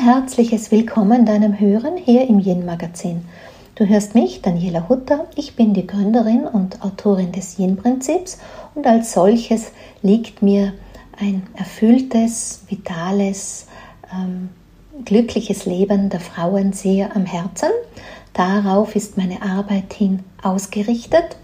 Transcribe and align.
herzliches 0.00 0.70
Willkommen 0.70 1.26
deinem 1.26 1.58
Hören 1.58 1.96
hier 1.96 2.28
im 2.28 2.38
Yin 2.38 2.64
Magazin. 2.64 3.24
Du 3.74 3.84
hörst 3.84 4.14
mich, 4.14 4.42
Daniela 4.42 4.88
Hutter. 4.88 5.26
Ich 5.34 5.56
bin 5.56 5.74
die 5.74 5.88
Gründerin 5.88 6.44
und 6.44 6.82
Autorin 6.82 7.32
des 7.32 7.58
Yin 7.58 7.76
Prinzips 7.76 8.38
und 8.76 8.86
als 8.86 9.12
solches 9.12 9.72
liegt 10.00 10.40
mir 10.40 10.72
ein 11.18 11.42
erfülltes, 11.56 12.62
vitales, 12.68 13.66
ähm, 14.12 14.50
glückliches 15.04 15.66
Leben 15.66 16.10
der 16.10 16.20
Frauen 16.20 16.72
sehr 16.72 17.16
am 17.16 17.26
Herzen. 17.26 17.70
Darauf 18.34 18.94
ist 18.94 19.16
meine 19.16 19.42
Arbeit 19.42 19.92
hin 19.92 20.20
ausgerichtet. 20.44 21.36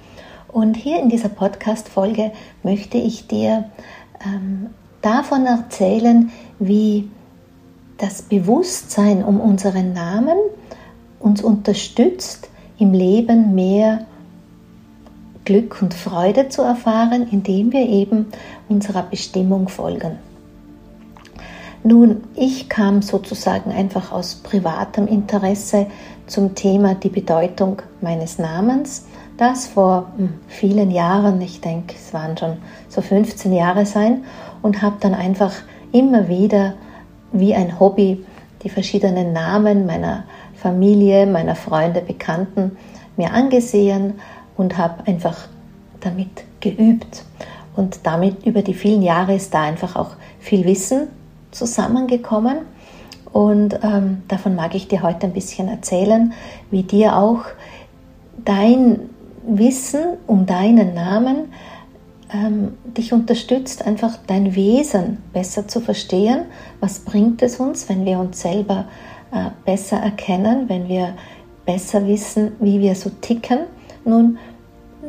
Und 0.46 0.76
hier 0.76 1.00
in 1.00 1.08
dieser 1.08 1.28
Podcast-Folge 1.28 2.30
möchte 2.62 2.98
ich 2.98 3.26
dir 3.26 3.70
ähm, 4.24 4.70
davon 5.02 5.44
erzählen, 5.44 6.30
wie 6.60 7.08
das 7.98 8.22
Bewusstsein 8.22 9.24
um 9.24 9.40
unseren 9.40 9.92
Namen 9.92 10.36
uns 11.20 11.42
unterstützt, 11.42 12.48
im 12.78 12.92
Leben 12.92 13.54
mehr 13.54 14.06
Glück 15.44 15.80
und 15.80 15.94
Freude 15.94 16.48
zu 16.48 16.62
erfahren, 16.62 17.28
indem 17.30 17.72
wir 17.72 17.88
eben 17.88 18.26
unserer 18.68 19.02
Bestimmung 19.02 19.68
folgen. 19.68 20.18
Nun, 21.82 22.22
ich 22.34 22.70
kam 22.70 23.02
sozusagen 23.02 23.70
einfach 23.70 24.10
aus 24.10 24.36
privatem 24.36 25.06
Interesse 25.06 25.86
zum 26.26 26.54
Thema 26.54 26.94
die 26.94 27.10
Bedeutung 27.10 27.82
meines 28.00 28.38
Namens. 28.38 29.06
Das 29.36 29.66
vor 29.66 30.06
hm, 30.16 30.34
vielen 30.48 30.90
Jahren, 30.90 31.40
ich 31.42 31.60
denke, 31.60 31.94
es 31.94 32.14
waren 32.14 32.38
schon 32.38 32.56
so 32.88 33.02
15 33.02 33.52
Jahre 33.52 33.84
sein, 33.84 34.24
und 34.64 34.80
habe 34.80 34.96
dann 34.98 35.14
einfach 35.14 35.52
immer 35.92 36.26
wieder 36.28 36.72
wie 37.34 37.54
ein 37.54 37.78
Hobby 37.78 38.24
die 38.62 38.70
verschiedenen 38.70 39.32
Namen 39.32 39.84
meiner 39.84 40.24
Familie, 40.54 41.26
meiner 41.26 41.54
Freunde, 41.54 42.00
Bekannten 42.00 42.78
mir 43.16 43.32
angesehen 43.32 44.14
und 44.56 44.78
habe 44.78 45.06
einfach 45.06 45.36
damit 46.00 46.44
geübt. 46.60 47.24
Und 47.76 48.00
damit 48.04 48.46
über 48.46 48.62
die 48.62 48.74
vielen 48.74 49.02
Jahre 49.02 49.34
ist 49.34 49.52
da 49.52 49.62
einfach 49.62 49.96
auch 49.96 50.12
viel 50.38 50.64
Wissen 50.64 51.08
zusammengekommen. 51.50 52.58
Und 53.32 53.78
ähm, 53.82 54.22
davon 54.28 54.54
mag 54.54 54.74
ich 54.74 54.88
dir 54.88 55.02
heute 55.02 55.26
ein 55.26 55.32
bisschen 55.32 55.68
erzählen, 55.68 56.32
wie 56.70 56.84
dir 56.84 57.16
auch 57.16 57.40
dein 58.44 59.10
Wissen 59.46 60.04
um 60.26 60.46
deinen 60.46 60.94
Namen 60.94 61.52
ähm, 62.34 62.74
dich 62.84 63.12
unterstützt, 63.12 63.86
einfach 63.86 64.18
dein 64.26 64.54
Wesen 64.54 65.18
besser 65.32 65.68
zu 65.68 65.80
verstehen. 65.80 66.46
Was 66.80 66.98
bringt 66.98 67.40
es 67.42 67.56
uns, 67.60 67.88
wenn 67.88 68.04
wir 68.04 68.18
uns 68.18 68.40
selber 68.40 68.86
äh, 69.32 69.50
besser 69.64 69.98
erkennen, 69.98 70.68
wenn 70.68 70.88
wir 70.88 71.14
besser 71.64 72.06
wissen, 72.06 72.52
wie 72.60 72.80
wir 72.80 72.94
so 72.94 73.10
ticken? 73.20 73.60
Nun, 74.04 74.38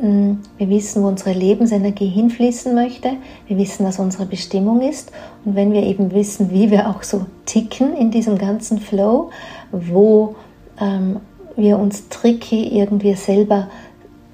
Mm, 0.00 0.40
wir 0.58 0.68
wissen, 0.68 1.02
wo 1.02 1.08
unsere 1.08 1.32
Lebensenergie 1.32 2.08
hinfließen 2.08 2.74
möchte. 2.74 3.12
Wir 3.46 3.56
wissen, 3.56 3.86
was 3.86 3.98
unsere 3.98 4.26
Bestimmung 4.26 4.82
ist. 4.82 5.10
Und 5.44 5.54
wenn 5.54 5.72
wir 5.72 5.82
eben 5.84 6.12
wissen, 6.12 6.50
wie 6.50 6.70
wir 6.70 6.90
auch 6.90 7.02
so 7.02 7.24
ticken 7.46 7.96
in 7.96 8.10
diesem 8.10 8.36
ganzen 8.36 8.78
Flow, 8.78 9.30
wo 9.72 10.34
ähm, 10.80 11.20
wir 11.56 11.78
uns 11.78 12.08
tricky 12.10 12.78
irgendwie 12.78 13.14
selber 13.14 13.68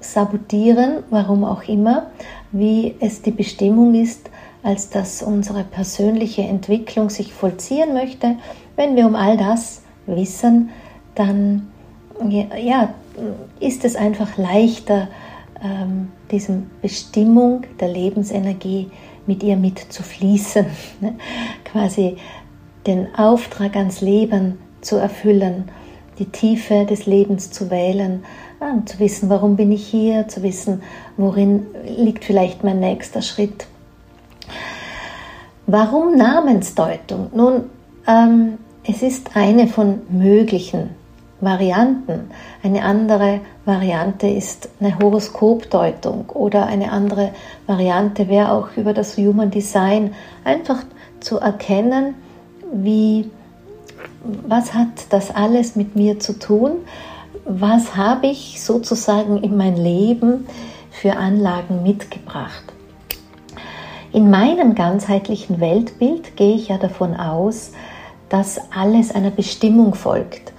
sabotieren, 0.01 1.03
warum 1.09 1.45
auch 1.45 1.63
immer, 1.63 2.07
wie 2.53 2.95
es 2.99 3.21
die 3.21 3.31
Bestimmung 3.31 3.95
ist, 3.95 4.29
als 4.61 4.89
dass 4.89 5.21
unsere 5.21 5.65
persönliche 5.65 6.43
Entwicklung 6.43 7.09
sich 7.09 7.33
vollziehen 7.33 7.93
möchte. 7.93 8.37
Wenn 8.77 8.95
wir 8.95 9.05
um 9.05 9.15
all 9.15 9.35
das 9.35 9.81
wissen, 10.05 10.69
dann 11.15 11.67
ja, 12.57 12.93
ist 13.59 13.83
es 13.83 13.95
einfach 13.95 14.37
leichter, 14.37 15.09
ähm, 15.61 16.11
diesem 16.31 16.69
Bestimmung 16.81 17.63
der 17.79 17.89
Lebensenergie 17.89 18.89
mit 19.25 19.43
ihr 19.43 19.55
mitzufließen, 19.55 20.65
ne? 21.01 21.15
quasi 21.65 22.17
den 22.85 23.13
Auftrag 23.15 23.75
ans 23.75 24.01
Leben 24.01 24.59
zu 24.81 24.97
erfüllen, 24.97 25.69
die 26.19 26.25
Tiefe 26.25 26.85
des 26.85 27.05
Lebens 27.05 27.51
zu 27.51 27.69
wählen, 27.71 28.23
äh, 28.63 28.85
zu 28.85 28.99
wissen, 28.99 29.29
warum 29.29 29.55
bin 29.55 29.71
ich 29.71 29.85
hier, 29.85 30.27
zu 30.27 30.43
wissen, 30.43 30.81
worin 31.17 31.65
liegt 31.85 32.25
vielleicht 32.25 32.63
mein 32.63 32.79
nächster 32.79 33.21
Schritt. 33.21 33.67
Warum 35.65 36.15
Namensdeutung? 36.15 37.29
Nun, 37.33 37.63
ähm, 38.07 38.57
es 38.85 39.01
ist 39.01 39.35
eine 39.35 39.67
von 39.67 40.01
möglichen 40.09 40.89
Varianten. 41.39 42.31
Eine 42.63 42.83
andere 42.83 43.41
Variante 43.65 44.27
ist 44.27 44.69
eine 44.79 44.97
Horoskopdeutung 44.97 46.29
oder 46.29 46.65
eine 46.65 46.91
andere 46.91 47.31
Variante 47.67 48.27
wäre 48.29 48.51
auch 48.51 48.69
über 48.75 48.93
das 48.93 49.17
Human 49.17 49.51
Design 49.51 50.13
einfach 50.43 50.83
zu 51.19 51.39
erkennen, 51.39 52.15
wie 52.73 53.29
was 54.47 54.73
hat 54.73 54.87
das 55.09 55.33
alles 55.33 55.75
mit 55.75 55.95
mir 55.95 56.19
zu 56.19 56.39
tun? 56.39 56.71
Was 57.45 57.95
habe 57.95 58.27
ich 58.27 58.61
sozusagen 58.61 59.43
in 59.43 59.57
mein 59.57 59.75
Leben 59.75 60.47
für 60.91 61.17
Anlagen 61.17 61.83
mitgebracht? 61.83 62.63
In 64.11 64.29
meinem 64.29 64.75
ganzheitlichen 64.75 65.59
Weltbild 65.59 66.37
gehe 66.37 66.55
ich 66.55 66.69
ja 66.69 66.77
davon 66.77 67.15
aus, 67.15 67.71
dass 68.29 68.59
alles 68.71 69.13
einer 69.13 69.31
Bestimmung 69.31 69.95
folgt 69.95 70.53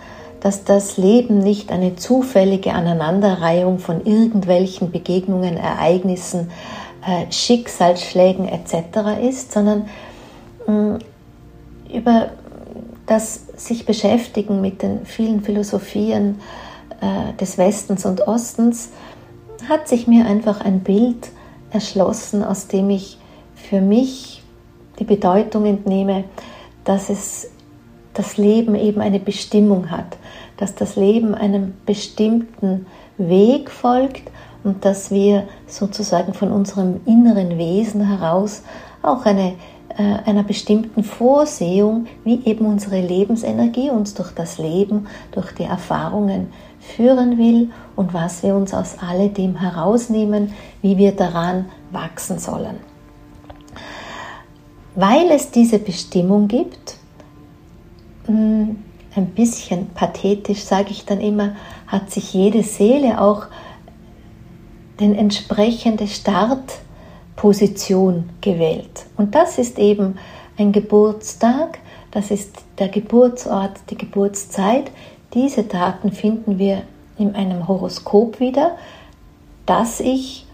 dass 0.44 0.62
das 0.62 0.98
Leben 0.98 1.38
nicht 1.38 1.72
eine 1.72 1.96
zufällige 1.96 2.74
Aneinanderreihung 2.74 3.78
von 3.78 4.04
irgendwelchen 4.04 4.90
Begegnungen, 4.90 5.56
Ereignissen, 5.56 6.50
äh, 7.00 7.32
Schicksalsschlägen 7.32 8.46
etc. 8.46 9.22
ist, 9.26 9.52
sondern 9.52 9.86
mm, 10.66 10.96
über 11.94 12.28
das 13.06 13.40
sich 13.56 13.86
beschäftigen 13.86 14.60
mit 14.60 14.82
den 14.82 15.06
vielen 15.06 15.40
Philosophien 15.40 16.42
äh, 17.00 17.32
des 17.40 17.58
Westens 17.58 18.04
und 18.04 18.26
Ostens 18.26 18.90
hat 19.68 19.88
sich 19.88 20.06
mir 20.06 20.26
einfach 20.26 20.60
ein 20.60 20.80
Bild 20.80 21.30
erschlossen, 21.70 22.44
aus 22.44 22.68
dem 22.68 22.90
ich 22.90 23.18
für 23.54 23.80
mich 23.80 24.42
die 24.98 25.04
Bedeutung 25.04 25.66
entnehme, 25.66 26.24
dass 26.84 27.10
es 27.10 27.50
das 28.12 28.36
Leben 28.36 28.74
eben 28.74 29.00
eine 29.00 29.18
Bestimmung 29.18 29.90
hat, 29.90 30.16
dass 30.56 30.74
das 30.74 30.96
Leben 30.96 31.34
einem 31.34 31.74
bestimmten 31.84 32.86
Weg 33.18 33.70
folgt 33.70 34.30
und 34.62 34.84
dass 34.84 35.10
wir 35.10 35.44
sozusagen 35.66 36.32
von 36.32 36.52
unserem 36.52 37.00
inneren 37.06 37.58
Wesen 37.58 38.06
heraus 38.06 38.62
auch 39.02 39.26
eine, 39.26 39.54
äh, 39.96 40.16
einer 40.24 40.44
bestimmten 40.44 41.02
Vorsehung, 41.04 42.06
wie 42.24 42.44
eben 42.44 42.66
unsere 42.66 43.00
Lebensenergie 43.00 43.90
uns 43.90 44.14
durch 44.14 44.32
das 44.32 44.58
Leben, 44.58 45.06
durch 45.32 45.52
die 45.52 45.64
Erfahrungen 45.64 46.52
führen 46.96 47.38
will 47.38 47.70
und 47.96 48.14
was 48.14 48.42
wir 48.42 48.54
uns 48.54 48.74
aus 48.74 48.98
alledem 48.98 49.56
herausnehmen, 49.56 50.52
wie 50.82 50.98
wir 50.98 51.12
daran 51.12 51.66
wachsen 51.90 52.38
sollen. 52.38 52.76
Weil 54.94 55.30
es 55.30 55.50
diese 55.50 55.78
Bestimmung 55.78 56.48
gibt, 56.48 56.96
hm, 58.26 58.76
ein 59.16 59.26
bisschen 59.26 59.90
pathetisch 59.90 60.64
sage 60.64 60.90
ich 60.90 61.04
dann 61.04 61.20
immer, 61.20 61.54
hat 61.86 62.10
sich 62.10 62.34
jede 62.34 62.62
Seele 62.62 63.20
auch 63.20 63.46
den 65.00 65.14
entsprechende 65.14 66.06
Startposition 66.06 68.30
gewählt. 68.40 69.06
Und 69.16 69.34
das 69.34 69.58
ist 69.58 69.78
eben 69.78 70.16
ein 70.56 70.72
Geburtstag, 70.72 71.80
das 72.10 72.30
ist 72.30 72.54
der 72.78 72.88
Geburtsort, 72.88 73.72
die 73.90 73.98
Geburtszeit. 73.98 74.90
Diese 75.34 75.64
Daten 75.64 76.12
finden 76.12 76.58
wir 76.58 76.82
in 77.18 77.34
einem 77.34 77.66
Horoskop 77.66 78.40
wieder, 78.40 78.76
das 79.66 80.00
ich 80.00 80.46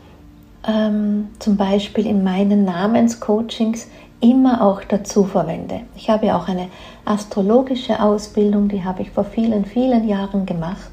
ähm, 0.67 1.29
zum 1.39 1.57
Beispiel 1.57 2.07
in 2.07 2.25
meinen 2.25 2.65
Namenscoachings 2.65 3.89
immer 4.21 4.63
auch 4.63 4.83
dazu 4.85 5.25
verwende. 5.25 5.83
Ich 5.97 6.11
habe 6.11 6.35
auch 6.35 6.49
eine 6.49 6.69
astrologische 7.05 8.03
Ausbildung, 8.03 8.69
die 8.69 8.85
habe 8.85 9.03
ich 9.03 9.11
vor 9.11 9.25
vielen, 9.25 9.65
vielen 9.65 10.07
Jahren 10.07 10.47
gemacht. 10.47 10.91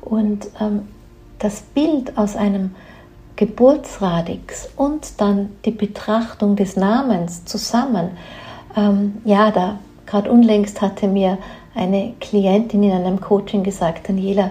Und 0.00 0.48
ähm, 0.60 0.88
das 1.38 1.60
Bild 1.60 2.16
aus 2.16 2.36
einem 2.36 2.74
Geburtsradix 3.36 4.68
und 4.76 5.20
dann 5.20 5.50
die 5.64 5.70
Betrachtung 5.70 6.56
des 6.56 6.76
Namens 6.76 7.44
zusammen, 7.44 8.10
ähm, 8.76 9.18
ja, 9.24 9.50
da 9.50 9.78
gerade 10.06 10.30
unlängst 10.30 10.80
hatte 10.82 11.06
mir 11.06 11.38
eine 11.78 12.14
Klientin 12.20 12.82
in 12.82 12.92
einem 12.92 13.20
Coaching 13.20 13.62
gesagt, 13.62 14.08
Daniela, 14.08 14.50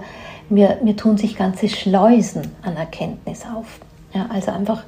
mir, 0.50 0.77
mir 0.81 0.95
tun 0.95 1.18
sich 1.18 1.35
ganze 1.35 1.68
Schleusen 1.69 2.51
an 2.62 2.77
Erkenntnis 2.77 3.45
auf. 3.45 3.79
Ja, 4.13 4.27
also 4.29 4.51
einfach 4.51 4.83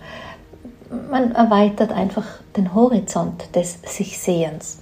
man 1.09 1.31
erweitert 1.31 1.91
einfach 1.91 2.25
den 2.55 2.73
Horizont 2.73 3.55
des 3.55 3.79
sich 3.85 4.17
Sehens. 4.19 4.79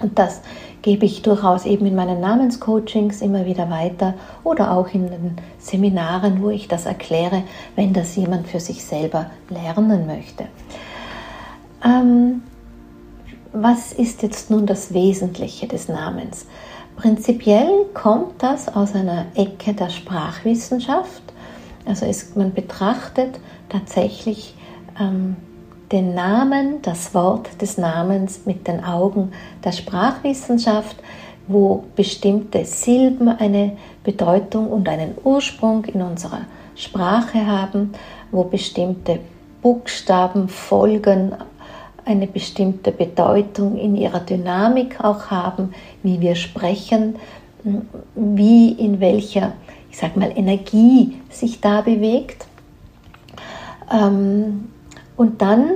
Und 0.00 0.18
das 0.18 0.40
gebe 0.82 1.06
ich 1.06 1.22
durchaus 1.22 1.64
eben 1.64 1.86
in 1.86 1.94
meinen 1.94 2.20
Namenscoachings 2.20 3.22
immer 3.22 3.46
wieder 3.46 3.70
weiter 3.70 4.14
oder 4.42 4.72
auch 4.72 4.88
in 4.92 5.08
den 5.08 5.36
Seminaren, 5.58 6.42
wo 6.42 6.50
ich 6.50 6.66
das 6.66 6.86
erkläre, 6.86 7.44
wenn 7.76 7.92
das 7.92 8.16
jemand 8.16 8.48
für 8.48 8.58
sich 8.58 8.84
selber 8.84 9.26
lernen 9.48 10.06
möchte. 10.06 10.46
Ähm, 11.84 12.42
was 13.52 13.92
ist 13.92 14.22
jetzt 14.22 14.50
nun 14.50 14.66
das 14.66 14.92
Wesentliche 14.92 15.68
des 15.68 15.88
Namens? 15.88 16.46
Prinzipiell 16.96 17.86
kommt 17.94 18.42
das 18.42 18.68
aus 18.68 18.94
einer 18.94 19.26
Ecke 19.34 19.74
der 19.74 19.88
Sprachwissenschaft. 19.88 21.22
Also 21.84 22.06
ist, 22.06 22.36
man 22.36 22.52
betrachtet 22.52 23.40
tatsächlich 23.68 24.54
ähm, 25.00 25.36
den 25.90 26.14
Namen, 26.14 26.80
das 26.82 27.14
Wort 27.14 27.60
des 27.60 27.76
Namens 27.76 28.46
mit 28.46 28.66
den 28.66 28.84
Augen 28.84 29.32
der 29.64 29.72
Sprachwissenschaft, 29.72 30.96
wo 31.48 31.84
bestimmte 31.96 32.64
Silben 32.64 33.28
eine 33.28 33.76
Bedeutung 34.04 34.70
und 34.70 34.88
einen 34.88 35.14
Ursprung 35.24 35.84
in 35.84 36.02
unserer 36.02 36.42
Sprache 36.76 37.46
haben, 37.46 37.92
wo 38.30 38.44
bestimmte 38.44 39.18
Buchstaben, 39.60 40.48
Folgen 40.48 41.34
eine 42.04 42.26
bestimmte 42.26 42.92
Bedeutung 42.92 43.76
in 43.78 43.96
ihrer 43.96 44.20
Dynamik 44.20 45.02
auch 45.02 45.26
haben, 45.26 45.74
wie 46.02 46.20
wir 46.20 46.34
sprechen, 46.34 47.16
wie 48.14 48.72
in 48.72 49.00
welcher, 49.00 49.52
ich 49.90 49.98
sag 49.98 50.16
mal, 50.16 50.32
Energie 50.36 51.20
sich 51.30 51.60
da 51.60 51.80
bewegt. 51.80 52.46
Ähm, 53.92 54.68
und 55.16 55.42
dann 55.42 55.70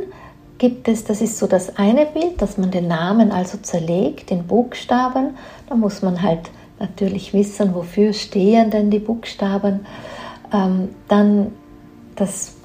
gibt 0.59 0.89
es, 0.89 1.05
das 1.05 1.21
ist 1.21 1.39
so 1.39 1.47
das 1.47 1.77
eine 1.77 2.07
Bild, 2.07 2.41
dass 2.41 2.59
man 2.59 2.71
den 2.71 2.89
Namen 2.89 3.31
also 3.31 3.59
zerlegt 3.59 4.31
in 4.31 4.47
Buchstaben. 4.47 5.37
Da 5.69 5.77
muss 5.77 6.03
man 6.03 6.23
halt 6.23 6.51
natürlich 6.81 7.33
wissen, 7.33 7.75
wofür 7.75 8.13
stehen 8.13 8.71
denn 8.71 8.91
die 8.91 8.99
Buchstaben. 8.99 9.87
Ähm, 10.53 10.89
dann, 11.09 11.53
das 12.17 12.56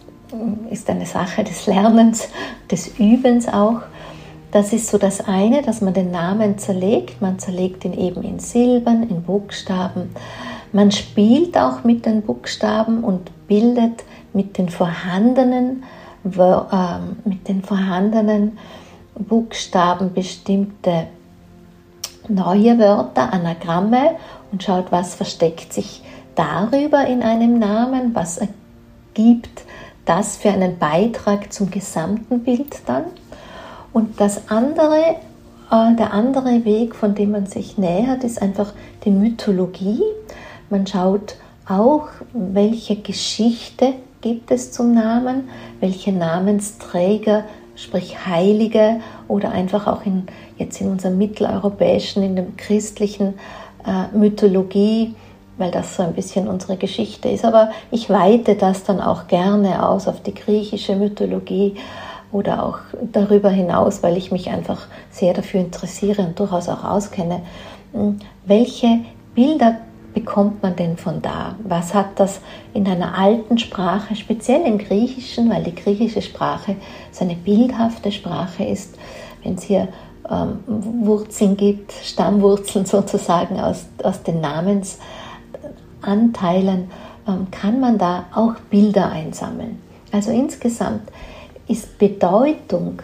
ist 0.70 0.90
eine 0.90 1.06
Sache 1.06 1.44
des 1.44 1.66
Lernens, 1.68 2.30
des 2.70 3.00
Übens 3.00 3.48
auch. 3.48 3.82
Das 4.52 4.74
ist 4.74 4.88
so 4.88 4.98
das 4.98 5.22
eine, 5.22 5.62
dass 5.62 5.82
man 5.82 5.94
den 5.94 6.12
Namen 6.12 6.58
zerlegt. 6.58 7.22
Man 7.22 7.40
zerlegt 7.40 7.86
ihn 7.86 7.94
eben 7.94 8.24
in 8.24 8.40
Silben, 8.40 9.10
in 9.10 9.24
Buchstaben. 9.24 10.14
Man 10.74 10.92
spielt 10.92 11.58
auch 11.58 11.84
mit 11.84 12.06
den 12.06 12.22
Buchstaben 12.22 13.04
und 13.04 13.32
bildet 13.48 14.04
mit 14.34 14.58
den 14.58 14.70
vorhandenen 14.70 15.84
ähm, 16.24 17.18
mit 17.26 17.48
den 17.48 17.64
vorhandenen 17.64 18.58
Buchstaben 19.16 20.14
bestimmte 20.14 21.08
neue 22.28 22.78
Wörter, 22.78 23.34
Anagramme 23.34 24.12
und 24.52 24.62
schaut, 24.62 24.92
was 24.92 25.16
versteckt 25.16 25.74
sich 25.74 26.04
darüber 26.36 27.06
in 27.08 27.24
einem 27.24 27.58
Namen, 27.58 28.14
was 28.14 28.38
ergibt 28.38 29.64
das 30.06 30.38
für 30.38 30.50
einen 30.50 30.78
Beitrag 30.78 31.52
zum 31.54 31.70
gesamten 31.70 32.44
Bild 32.44 32.82
dann. 32.86 33.06
Und 33.94 34.20
das 34.20 34.50
andere, 34.50 35.16
äh, 35.72 35.96
der 35.96 36.14
andere 36.14 36.66
Weg, 36.66 36.96
von 36.96 37.16
dem 37.16 37.32
man 37.32 37.46
sich 37.46 37.78
nähert, 37.78 38.24
ist 38.24 38.42
einfach 38.42 38.74
die 39.04 39.12
Mythologie. 39.12 40.02
Man 40.70 40.88
schaut 40.88 41.36
auch, 41.68 42.08
welche 42.34 42.96
Geschichte 42.96 43.94
gibt 44.22 44.52
es 44.52 44.72
zum 44.72 44.94
Namen, 44.94 45.50
welche 45.80 46.12
Namensträger, 46.12 47.44
sprich 47.76 48.26
Heilige 48.26 49.00
oder 49.28 49.52
einfach 49.52 49.88
auch 49.88 50.06
in, 50.06 50.28
jetzt 50.58 50.80
in 50.82 50.90
unserem 50.90 51.18
mitteleuropäischen, 51.18 52.24
in 52.24 52.36
der 52.36 52.46
christlichen 52.58 53.36
äh, 53.86 54.16
Mythologie, 54.16 55.16
weil 55.62 55.72
das 55.72 55.96
so 55.96 56.04
ein 56.04 56.14
bisschen 56.14 56.48
unsere 56.48 56.76
Geschichte 56.76 57.30
ist. 57.30 57.46
Aber 57.46 57.70
ich 57.92 58.10
weite 58.10 58.56
das 58.56 58.84
dann 58.84 59.00
auch 59.00 59.28
gerne 59.28 59.88
aus 59.88 60.08
auf 60.08 60.22
die 60.22 60.34
griechische 60.34 60.96
Mythologie 60.96 61.76
oder 62.32 62.66
auch 62.66 62.80
darüber 63.12 63.50
hinaus, 63.50 64.04
weil 64.04 64.18
ich 64.18 64.32
mich 64.32 64.50
einfach 64.50 64.88
sehr 65.12 65.34
dafür 65.34 65.60
interessiere 65.60 66.24
und 66.24 66.40
durchaus 66.40 66.68
auch 66.68 66.84
auskenne. 66.84 67.42
Hm, 67.94 68.20
welche 68.46 69.02
Bilder 69.36 69.78
bekommt 70.14 70.62
man 70.64 70.76
denn 70.76 70.98
von 70.98 71.22
da? 71.22 71.56
Was 71.64 71.94
hat 71.94 72.20
das 72.20 72.42
in 72.74 72.88
einer 72.88 73.18
alten 73.18 73.58
Sprache, 73.58 74.16
speziell 74.16 74.66
im 74.66 74.78
Griechischen, 74.78 75.50
weil 75.50 75.64
die 75.64 75.76
griechische 75.76 76.22
Sprache 76.22 76.76
so 77.12 77.24
eine 77.24 77.36
bildhafte 77.36 78.12
Sprache 78.12 78.64
ist, 78.64 78.98
wenn 79.44 79.56
es 79.56 79.64
hier 79.64 79.88
ähm, 80.30 80.60
Wurzeln 80.68 81.58
gibt, 81.58 81.92
Stammwurzeln 81.92 82.86
sozusagen 82.88 83.60
aus, 83.60 83.86
aus 84.04 84.24
den 84.24 84.42
Namensanteilen, 84.42 85.22
ähm, 87.28 87.48
kann 87.52 87.80
man 87.80 87.98
da 87.98 88.26
auch 88.34 88.56
Bilder 88.70 89.10
einsammeln. 89.12 89.82
Also 90.12 90.32
insgesamt 90.32 91.04
ist 91.68 91.98
Bedeutung 91.98 93.02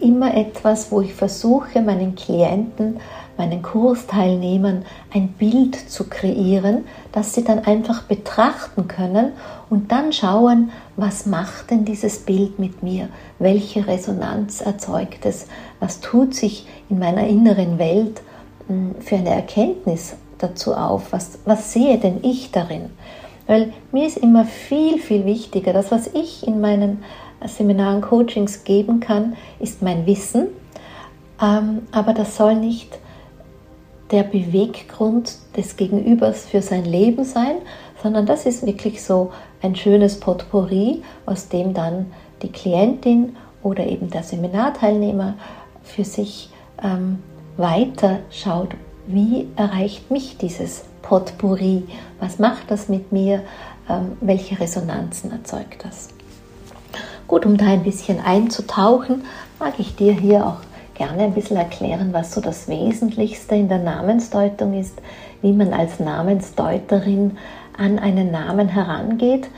immer 0.00 0.34
etwas, 0.34 0.90
wo 0.90 1.00
ich 1.00 1.14
versuche, 1.14 1.80
meinen 1.80 2.14
Klienten 2.14 3.00
meinen 3.36 3.62
Kursteilnehmern 3.62 4.84
ein 5.12 5.28
Bild 5.28 5.74
zu 5.74 6.04
kreieren, 6.04 6.84
das 7.12 7.34
sie 7.34 7.44
dann 7.44 7.60
einfach 7.60 8.02
betrachten 8.02 8.88
können 8.88 9.32
und 9.68 9.92
dann 9.92 10.12
schauen, 10.12 10.70
was 10.96 11.26
macht 11.26 11.70
denn 11.70 11.84
dieses 11.84 12.20
Bild 12.20 12.58
mit 12.58 12.82
mir? 12.82 13.08
Welche 13.38 13.86
Resonanz 13.86 14.60
erzeugt 14.60 15.26
es? 15.26 15.46
Was 15.80 16.00
tut 16.00 16.34
sich 16.34 16.66
in 16.88 16.98
meiner 16.98 17.26
inneren 17.26 17.78
Welt 17.78 18.22
hm, 18.68 18.94
für 19.00 19.16
eine 19.16 19.30
Erkenntnis 19.30 20.16
dazu 20.38 20.74
auf? 20.74 21.12
Was, 21.12 21.38
was 21.44 21.72
sehe 21.72 21.98
denn 21.98 22.20
ich 22.22 22.50
darin? 22.50 22.90
Weil 23.46 23.72
mir 23.92 24.06
ist 24.06 24.18
immer 24.18 24.44
viel, 24.44 24.98
viel 24.98 25.24
wichtiger, 25.24 25.72
das, 25.72 25.90
was 25.90 26.08
ich 26.08 26.46
in 26.46 26.60
meinen 26.60 27.04
Seminaren, 27.44 28.00
Coachings 28.00 28.64
geben 28.64 29.00
kann, 29.00 29.36
ist 29.60 29.82
mein 29.82 30.06
Wissen, 30.06 30.48
ähm, 31.40 31.82
aber 31.92 32.12
das 32.12 32.36
soll 32.36 32.56
nicht 32.56 32.98
der 34.10 34.22
Beweggrund 34.22 35.36
des 35.56 35.76
Gegenübers 35.76 36.46
für 36.46 36.62
sein 36.62 36.84
Leben 36.84 37.24
sein, 37.24 37.56
sondern 38.02 38.26
das 38.26 38.46
ist 38.46 38.64
wirklich 38.64 39.02
so 39.02 39.32
ein 39.62 39.74
schönes 39.74 40.20
Potpourri, 40.20 41.02
aus 41.26 41.48
dem 41.48 41.74
dann 41.74 42.06
die 42.42 42.52
Klientin 42.52 43.36
oder 43.62 43.84
eben 43.86 44.10
der 44.10 44.22
Seminarteilnehmer 44.22 45.34
für 45.82 46.04
sich 46.04 46.50
ähm, 46.82 47.18
weiter 47.56 48.20
schaut, 48.30 48.70
wie 49.06 49.48
erreicht 49.56 50.10
mich 50.10 50.36
dieses 50.38 50.84
Potpourri, 51.02 51.84
was 52.20 52.38
macht 52.38 52.70
das 52.70 52.88
mit 52.88 53.12
mir, 53.12 53.42
ähm, 53.88 54.16
welche 54.20 54.58
Resonanzen 54.58 55.30
erzeugt 55.30 55.84
das. 55.84 56.08
Gut, 57.28 57.46
um 57.46 57.56
da 57.56 57.66
ein 57.66 57.82
bisschen 57.82 58.20
einzutauchen, 58.20 59.24
mag 59.58 59.74
ich 59.78 59.96
dir 59.96 60.12
hier 60.12 60.46
auch 60.46 60.58
gerne 60.94 61.24
ein 61.24 61.34
bisschen 61.34 61.56
erklären, 61.56 62.12
was 62.12 62.32
so 62.32 62.40
das 62.40 62.68
Wesentlichste 62.68 63.54
in 63.54 63.68
der 63.68 63.78
Namensdeutung 63.78 64.78
ist, 64.78 65.00
wie 65.42 65.52
man 65.52 65.72
als 65.72 66.00
Namensdeuterin 66.00 67.36
an 67.76 67.98
einen 67.98 68.30
Namen 68.30 68.68
herangeht. 68.68 69.48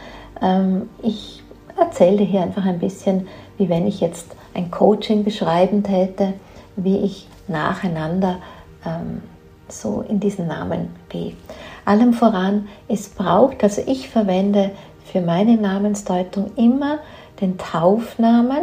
Ähm, 0.42 0.88
ich 1.02 1.42
erzähle 1.78 2.18
dir 2.18 2.26
hier 2.26 2.42
einfach 2.42 2.64
ein 2.64 2.80
bisschen, 2.80 3.28
wie 3.56 3.68
wenn 3.68 3.86
ich 3.86 4.00
jetzt 4.00 4.26
ein 4.54 4.70
Coaching 4.70 5.24
beschreiben 5.24 5.82
täte, 5.82 6.34
wie 6.76 6.98
ich 6.98 7.28
nacheinander 7.46 8.38
ähm, 8.84 9.22
so 9.68 10.04
in 10.08 10.20
diesen 10.20 10.46
Namen 10.46 10.90
gehe. 11.08 11.34
Allem 11.84 12.12
voran, 12.12 12.68
es 12.88 13.08
braucht, 13.08 13.62
also 13.62 13.82
ich 13.86 14.08
verwende 14.08 14.70
für 15.04 15.20
meine 15.20 15.56
Namensdeutung 15.56 16.50
immer 16.56 16.98
den 17.40 17.56
Taufnamen, 17.58 18.62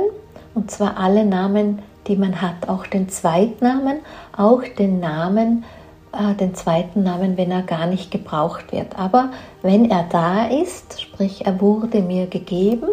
und 0.53 0.71
zwar 0.71 0.97
alle 0.97 1.25
Namen, 1.25 1.79
die 2.07 2.15
man 2.15 2.41
hat, 2.41 2.69
auch 2.69 2.85
den 2.85 3.09
Zweitnamen, 3.09 3.97
auch 4.37 4.63
den 4.77 4.99
Namen, 4.99 5.63
äh, 6.11 6.33
den 6.35 6.55
zweiten 6.55 7.03
Namen, 7.03 7.37
wenn 7.37 7.51
er 7.51 7.63
gar 7.63 7.87
nicht 7.87 8.11
gebraucht 8.11 8.71
wird. 8.71 8.97
Aber 8.97 9.31
wenn 9.61 9.89
er 9.89 10.05
da 10.09 10.45
ist, 10.45 11.01
sprich 11.01 11.45
er 11.45 11.59
wurde 11.61 12.01
mir 12.01 12.27
gegeben, 12.27 12.89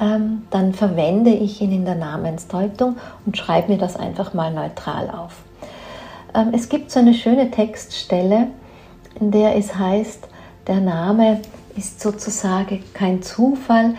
ähm, 0.00 0.42
dann 0.50 0.72
verwende 0.72 1.30
ich 1.30 1.60
ihn 1.60 1.72
in 1.72 1.84
der 1.84 1.94
Namensdeutung 1.94 2.96
und 3.26 3.36
schreibe 3.36 3.72
mir 3.72 3.78
das 3.78 3.96
einfach 3.96 4.34
mal 4.34 4.52
neutral 4.52 5.10
auf. 5.10 5.42
Ähm, 6.34 6.50
es 6.52 6.68
gibt 6.68 6.90
so 6.90 7.00
eine 7.00 7.14
schöne 7.14 7.50
Textstelle, 7.50 8.48
in 9.20 9.30
der 9.30 9.56
es 9.56 9.76
heißt, 9.76 10.28
der 10.66 10.80
Name 10.80 11.40
ist 11.76 12.00
sozusagen 12.00 12.82
kein 12.94 13.22
Zufall, 13.22 13.94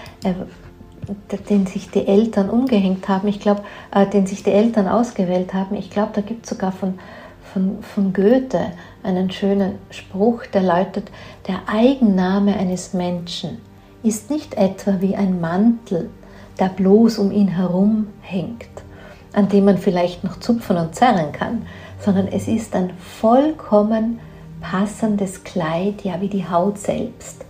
den 1.50 1.66
sich 1.66 1.90
die 1.90 2.08
Eltern 2.08 2.50
umgehängt 2.50 3.08
haben, 3.08 3.28
ich 3.28 3.40
glaube, 3.40 3.64
äh, 3.92 4.08
den 4.08 4.26
sich 4.26 4.44
die 4.44 4.52
Eltern 4.52 4.88
ausgewählt 4.88 5.54
haben. 5.54 5.76
Ich 5.76 5.90
glaube, 5.90 6.12
da 6.14 6.22
gibt 6.22 6.46
es 6.46 6.52
sogar 6.52 6.72
von, 6.72 7.00
von, 7.54 7.82
von 7.82 8.14
Goethe 8.14 8.72
einen 9.04 9.30
schönen 9.32 9.76
Spruch, 9.90 10.46
der 10.48 10.62
lautet, 10.62 11.12
der 11.48 11.62
Eigenname 11.68 12.56
eines 12.56 12.94
Menschen 12.94 13.58
ist 14.02 14.30
nicht 14.30 14.56
etwa 14.56 14.98
wie 15.00 15.16
ein 15.16 15.40
Mantel, 15.42 16.10
der 16.60 16.70
bloß 16.70 17.18
um 17.18 17.32
ihn 17.32 17.48
herum 17.48 18.08
hängt, 18.22 18.70
an 19.34 19.50
dem 19.50 19.66
man 19.66 19.78
vielleicht 19.78 20.24
noch 20.24 20.40
zupfen 20.40 20.78
und 20.78 20.96
zerren 20.96 21.32
kann, 21.32 21.66
sondern 22.04 22.28
es 22.28 22.48
ist 22.48 22.76
ein 22.76 22.92
vollkommen 22.98 24.20
passendes 24.62 25.44
Kleid, 25.44 26.04
ja 26.04 26.20
wie 26.22 26.28
die 26.28 26.48
Haut 26.48 26.78
selbst, 26.78 27.46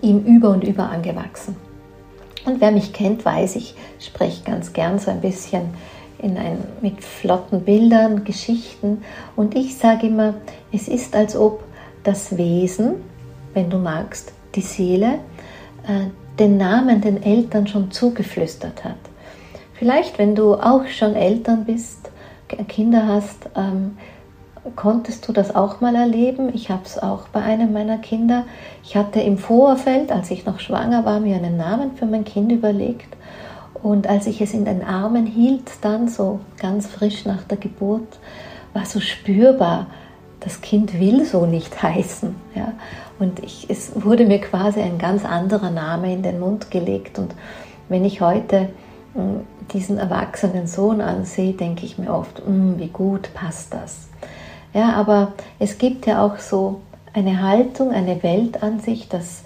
ihm 0.00 0.20
über 0.20 0.50
und 0.50 0.64
über 0.64 0.88
angewachsen. 0.88 1.56
Und 2.44 2.60
wer 2.60 2.72
mich 2.72 2.92
kennt, 2.92 3.24
weiß, 3.24 3.56
ich 3.56 3.74
spreche 4.00 4.42
ganz 4.44 4.72
gern 4.72 4.98
so 4.98 5.10
ein 5.10 5.20
bisschen 5.20 5.62
in 6.18 6.36
ein, 6.36 6.58
mit 6.80 7.02
flotten 7.02 7.62
Bildern, 7.62 8.24
Geschichten. 8.24 9.02
Und 9.36 9.56
ich 9.56 9.76
sage 9.76 10.06
immer, 10.08 10.34
es 10.72 10.88
ist, 10.88 11.14
als 11.14 11.36
ob 11.36 11.62
das 12.02 12.36
Wesen, 12.36 12.94
wenn 13.54 13.70
du 13.70 13.78
magst, 13.78 14.32
die 14.54 14.60
Seele, 14.60 15.18
äh, 15.86 16.06
den 16.38 16.56
Namen 16.56 17.00
den 17.00 17.22
Eltern 17.22 17.66
schon 17.66 17.90
zugeflüstert 17.90 18.84
hat. 18.84 18.96
Vielleicht, 19.74 20.18
wenn 20.18 20.34
du 20.34 20.54
auch 20.54 20.86
schon 20.86 21.14
Eltern 21.14 21.64
bist, 21.64 22.10
Kinder 22.68 23.06
hast, 23.06 23.48
ähm, 23.56 23.96
konntest 24.76 25.26
du 25.26 25.32
das 25.32 25.54
auch 25.54 25.80
mal 25.80 25.94
erleben. 25.94 26.50
Ich 26.54 26.70
habe 26.70 26.82
es 26.84 26.98
auch 26.98 27.28
bei 27.28 27.42
einem 27.42 27.72
meiner 27.72 27.98
Kinder. 27.98 28.44
Ich 28.84 28.96
hatte 28.96 29.20
im 29.20 29.38
Vorfeld, 29.38 30.12
als 30.12 30.30
ich 30.30 30.46
noch 30.46 30.60
schwanger 30.60 31.04
war, 31.04 31.20
mir 31.20 31.36
einen 31.36 31.56
Namen 31.56 31.96
für 31.96 32.06
mein 32.06 32.24
Kind 32.24 32.52
überlegt. 32.52 33.16
Und 33.82 34.06
als 34.06 34.26
ich 34.26 34.40
es 34.40 34.54
in 34.54 34.64
den 34.64 34.84
Armen 34.84 35.26
hielt, 35.26 35.70
dann 35.80 36.08
so 36.08 36.40
ganz 36.58 36.86
frisch 36.86 37.24
nach 37.24 37.42
der 37.42 37.58
Geburt, 37.58 38.18
war 38.72 38.84
so 38.84 39.00
spürbar, 39.00 39.88
das 40.40 40.60
Kind 40.60 40.98
will 40.98 41.24
so 41.24 41.46
nicht 41.46 41.82
heißen. 41.82 42.34
Ja? 42.54 42.72
Und 43.18 43.40
ich, 43.40 43.66
es 43.68 43.92
wurde 44.04 44.24
mir 44.26 44.40
quasi 44.40 44.80
ein 44.80 44.98
ganz 44.98 45.24
anderer 45.24 45.70
Name 45.70 46.12
in 46.12 46.22
den 46.22 46.38
Mund 46.38 46.70
gelegt. 46.70 47.18
Und 47.18 47.34
wenn 47.88 48.04
ich 48.04 48.20
heute 48.20 48.68
hm, 49.14 49.40
diesen 49.72 49.98
erwachsenen 49.98 50.66
Sohn 50.66 51.00
ansehe, 51.00 51.52
denke 51.52 51.84
ich 51.84 51.98
mir 51.98 52.12
oft, 52.12 52.44
hm, 52.44 52.78
wie 52.78 52.88
gut 52.88 53.32
passt 53.34 53.72
das. 53.74 54.08
Ja, 54.74 54.92
aber 54.94 55.32
es 55.58 55.78
gibt 55.78 56.06
ja 56.06 56.24
auch 56.24 56.38
so 56.38 56.80
eine 57.12 57.42
Haltung, 57.42 57.90
eine 57.90 58.22
Weltansicht, 58.22 59.12
dass 59.12 59.42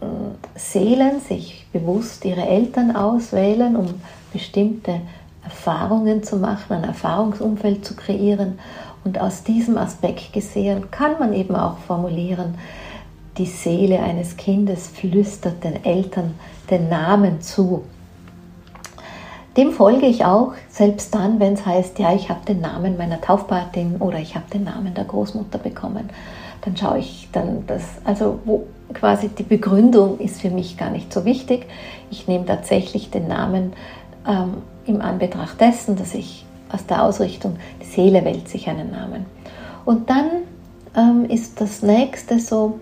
hm, 0.00 0.34
Seelen 0.54 1.20
sich 1.20 1.66
bewusst 1.72 2.24
ihre 2.24 2.46
Eltern 2.46 2.94
auswählen, 2.94 3.76
um 3.76 3.94
bestimmte 4.32 5.00
Erfahrungen 5.44 6.22
zu 6.22 6.36
machen, 6.36 6.76
ein 6.76 6.84
Erfahrungsumfeld 6.84 7.84
zu 7.84 7.94
kreieren. 7.94 8.58
Und 9.04 9.20
aus 9.20 9.42
diesem 9.42 9.78
Aspekt 9.78 10.32
gesehen 10.32 10.90
kann 10.90 11.18
man 11.18 11.32
eben 11.32 11.56
auch 11.56 11.78
formulieren, 11.78 12.54
die 13.38 13.46
Seele 13.46 14.00
eines 14.00 14.36
Kindes 14.36 14.88
flüstert 14.88 15.64
den 15.64 15.84
Eltern 15.84 16.34
den 16.70 16.88
Namen 16.88 17.40
zu. 17.40 17.84
Dem 19.56 19.72
folge 19.72 20.06
ich 20.06 20.24
auch, 20.24 20.54
selbst 20.70 21.14
dann, 21.14 21.38
wenn 21.38 21.54
es 21.54 21.66
heißt, 21.66 21.98
ja, 21.98 22.14
ich 22.14 22.30
habe 22.30 22.44
den 22.46 22.60
Namen 22.60 22.96
meiner 22.96 23.20
Taufpatin 23.20 23.96
oder 23.96 24.18
ich 24.18 24.34
habe 24.34 24.46
den 24.52 24.64
Namen 24.64 24.94
der 24.94 25.04
Großmutter 25.04 25.58
bekommen. 25.58 26.08
Dann 26.62 26.76
schaue 26.76 26.98
ich 26.98 27.28
dann 27.32 27.64
das, 27.66 27.82
also 28.04 28.38
wo 28.44 28.64
quasi 28.94 29.28
die 29.28 29.42
Begründung 29.42 30.18
ist 30.18 30.40
für 30.40 30.50
mich 30.50 30.78
gar 30.78 30.90
nicht 30.90 31.12
so 31.12 31.24
wichtig. 31.24 31.66
Ich 32.10 32.28
nehme 32.28 32.46
tatsächlich 32.46 33.10
den 33.10 33.28
Namen 33.28 33.72
ähm, 34.26 34.58
im 34.86 35.02
Anbetracht 35.02 35.60
dessen, 35.60 35.96
dass 35.96 36.14
ich 36.14 36.46
aus 36.70 36.86
der 36.86 37.02
Ausrichtung, 37.02 37.56
die 37.82 37.86
Seele 37.86 38.24
wählt 38.24 38.48
sich 38.48 38.68
einen 38.68 38.90
Namen. 38.90 39.26
Und 39.84 40.08
dann 40.08 40.30
ähm, 40.96 41.28
ist 41.28 41.60
das 41.60 41.82
nächste 41.82 42.38
so, 42.38 42.80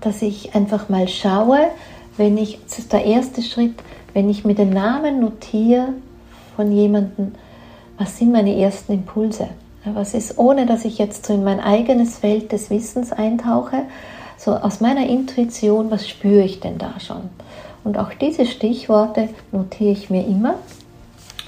dass 0.00 0.20
ich 0.20 0.54
einfach 0.54 0.88
mal 0.88 1.08
schaue, 1.08 1.68
wenn 2.16 2.36
ich, 2.36 2.58
das 2.64 2.78
ist 2.78 2.92
der 2.92 3.04
erste 3.04 3.42
Schritt, 3.42 3.74
wenn 4.16 4.30
ich 4.30 4.46
mir 4.46 4.54
den 4.54 4.70
Namen 4.70 5.20
notiere 5.20 5.88
von 6.56 6.72
jemandem, 6.72 7.32
was 7.98 8.16
sind 8.16 8.32
meine 8.32 8.56
ersten 8.56 8.94
Impulse? 8.94 9.48
Was 9.84 10.14
ist, 10.14 10.38
ohne 10.38 10.64
dass 10.64 10.86
ich 10.86 10.96
jetzt 10.96 11.26
so 11.26 11.34
in 11.34 11.44
mein 11.44 11.60
eigenes 11.60 12.16
Feld 12.16 12.50
des 12.50 12.70
Wissens 12.70 13.12
eintauche, 13.12 13.82
so 14.38 14.52
aus 14.52 14.80
meiner 14.80 15.06
Intuition, 15.06 15.90
was 15.90 16.08
spüre 16.08 16.42
ich 16.42 16.60
denn 16.60 16.78
da 16.78 16.98
schon? 16.98 17.28
Und 17.84 17.98
auch 17.98 18.08
diese 18.14 18.46
Stichworte 18.46 19.28
notiere 19.52 19.92
ich 19.92 20.08
mir 20.08 20.26
immer. 20.26 20.54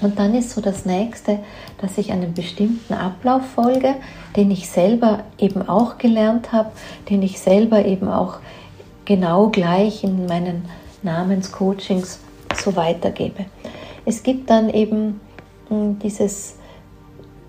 Und 0.01 0.19
dann 0.19 0.35
ist 0.35 0.51
so 0.51 0.61
das 0.61 0.85
nächste, 0.85 1.39
dass 1.81 1.97
ich 1.97 2.11
einen 2.11 2.35
bestimmten 2.35 2.93
Ablauf 2.93 3.47
folge, 3.47 3.95
den 4.35 4.51
ich 4.51 4.69
selber 4.69 5.23
eben 5.39 5.67
auch 5.67 5.97
gelernt 5.97 6.51
habe, 6.51 6.69
den 7.09 7.23
ich 7.23 7.39
selber 7.39 7.83
eben 7.83 8.09
auch 8.09 8.35
genau 9.05 9.47
gleich 9.47 10.03
in 10.03 10.27
meinen 10.27 10.65
Namenscoachings 11.01 12.19
so 12.61 12.75
weitergebe. 12.75 13.45
Es 14.05 14.23
gibt 14.23 14.49
dann 14.49 14.69
eben 14.69 15.19
hm, 15.69 15.99
dieses, 15.99 16.57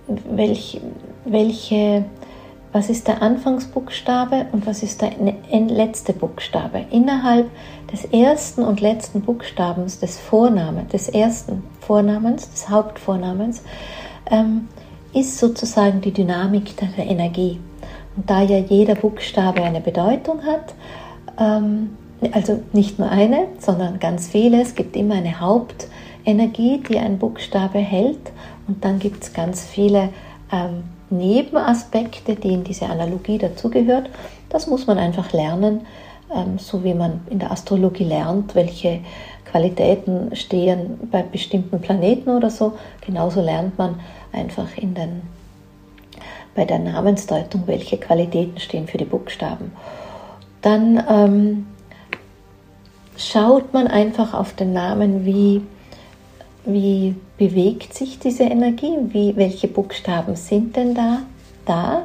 welch, 0.07 0.81
welche 1.25 2.05
was 2.73 2.89
ist 2.89 3.09
der 3.09 3.21
Anfangsbuchstabe 3.21 4.47
und 4.53 4.67
was 4.67 4.83
ist 4.83 5.03
der 5.03 5.11
letzte 5.51 6.13
Buchstabe. 6.13 6.85
Innerhalb 6.91 7.51
des 7.93 8.05
ersten 8.05 8.63
und 8.63 8.81
letzten 8.81 9.23
Buchstabens 9.23 9.99
des 9.99 10.19
Vornamens, 10.19 10.93
des 10.93 11.09
ersten 11.09 11.65
Vornamens, 11.81 12.49
des 12.51 12.69
Hauptvornamens, 12.69 13.65
ähm, 14.31 14.69
ist 15.13 15.39
sozusagen 15.39 16.01
die 16.01 16.13
Dynamik 16.13 16.77
der 16.77 17.07
Energie. 17.07 17.59
Und 18.17 18.31
da 18.31 18.43
ja 18.43 18.59
jeder 18.59 18.95
Buchstabe 18.95 19.63
eine 19.63 19.81
Bedeutung 19.81 20.45
hat, 20.45 20.75
ähm, 21.39 21.97
also 22.33 22.63
nicht 22.73 22.99
nur 22.99 23.11
eine, 23.11 23.47
sondern 23.59 23.99
ganz 23.99 24.29
viele, 24.29 24.61
es 24.61 24.75
gibt 24.75 24.97
immer 24.97 25.15
eine 25.15 25.41
Hauptenergie, 25.41 26.83
die 26.89 26.99
ein 26.99 27.19
Buchstabe 27.19 27.79
hält 27.79 28.33
und 28.69 28.85
dann 28.85 28.99
gibt 28.99 29.25
es 29.25 29.33
ganz 29.33 29.65
viele 29.65 30.11
ähm, 30.53 30.85
Nebenaspekte, 31.11 32.37
die 32.37 32.53
in 32.55 32.65
diese 32.65 32.87
Analogie 32.87 33.39
dazugehört. 33.39 34.11
Das 34.49 34.67
muss 34.67 34.87
man 34.87 34.99
einfach 34.99 35.33
lernen, 35.33 35.83
ähm, 36.35 36.59
so 36.59 36.85
wie 36.85 36.95
man 36.95 37.21
in 37.31 37.39
der 37.39 37.51
Astrologie 37.51 38.05
lernt, 38.05 38.55
welche 38.55 39.01
Qualitäten 39.51 40.35
stehen 40.37 40.99
bei 41.11 41.23
bestimmten 41.23 41.81
Planeten 41.81 42.31
oder 42.31 42.51
so. 42.51 42.75
Genauso 43.05 43.41
lernt 43.41 43.77
man 43.79 43.99
einfach 44.33 44.77
in 44.77 44.95
den, 44.95 45.23
bei 46.55 46.65
der 46.65 46.79
Namensdeutung, 46.79 47.63
welche 47.67 47.97
Qualitäten 47.97 48.61
stehen 48.61 48.87
für 48.87 48.99
die 48.99 49.05
Buchstaben. 49.05 49.73
Dann 50.63 51.03
ähm, 51.09 51.67
schaut 53.21 53.73
man 53.73 53.87
einfach 53.87 54.35
auf 54.35 54.55
den 54.55 54.73
Namen, 54.73 55.25
wie 55.25 55.63
wie 56.65 57.15
bewegt 57.39 57.95
sich 57.95 58.19
diese 58.19 58.45
Energie? 58.45 58.95
Wie, 59.09 59.35
welche 59.37 59.67
Buchstaben 59.67 60.37
sind 60.37 60.77
denn 60.77 60.95
da? 60.95 61.23
da? 61.65 62.03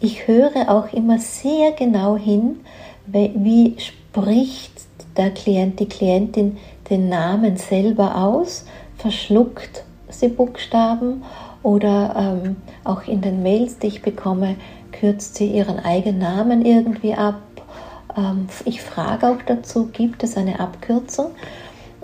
Ich 0.00 0.26
höre 0.26 0.68
auch 0.68 0.92
immer 0.92 1.18
sehr 1.18 1.72
genau 1.72 2.16
hin, 2.16 2.60
wie 3.06 3.76
spricht 3.78 4.72
der 5.16 5.30
Klient, 5.30 5.78
die 5.78 5.88
Klientin 5.88 6.56
den 6.90 7.08
Namen 7.08 7.56
selber 7.56 8.16
aus, 8.16 8.64
verschluckt 8.96 9.84
sie 10.08 10.28
Buchstaben 10.28 11.22
oder 11.62 12.42
ähm, 12.44 12.56
auch 12.84 13.06
in 13.06 13.20
den 13.20 13.42
Mails, 13.42 13.78
die 13.78 13.86
ich 13.86 14.02
bekomme, 14.02 14.56
kürzt 14.90 15.36
sie 15.36 15.46
ihren 15.46 15.78
eigenen 15.78 16.18
Namen 16.18 16.64
irgendwie 16.64 17.14
ab. 17.14 17.40
Ähm, 18.16 18.48
ich 18.64 18.82
frage 18.82 19.28
auch 19.28 19.42
dazu, 19.46 19.86
gibt 19.86 20.22
es 20.22 20.36
eine 20.36 20.60
Abkürzung? 20.60 21.32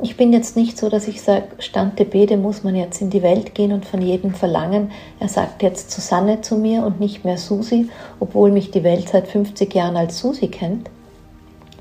ich 0.01 0.17
bin 0.17 0.33
jetzt 0.33 0.57
nicht 0.57 0.79
so, 0.79 0.89
dass 0.89 1.09
ich 1.09 1.23
sage, 1.23 1.47
Stante 1.59 2.05
Bede 2.05 2.37
muss 2.37 2.63
man 2.63 2.77
jetzt 2.77 3.01
in 3.01 3.11
die 3.11 3.23
Welt 3.23 3.55
gehen 3.55 3.73
und 3.73 3.85
von 3.85 4.01
jedem 4.01 4.33
verlangen, 4.33 4.91
er 5.19 5.29
sagt 5.29 5.63
jetzt 5.63 5.91
Susanne 5.91 6.41
zu 6.41 6.57
mir 6.57 6.85
und 6.85 7.01
nicht 7.01 7.25
mehr 7.25 7.37
Susi, 7.37 7.89
obwohl 8.21 8.53
mich 8.53 8.71
die 8.71 8.85
Welt 8.85 9.09
seit 9.09 9.27
50 9.27 9.75
Jahren 9.75 9.97
als 9.97 10.19
Susi 10.19 10.49
kennt. 10.49 10.89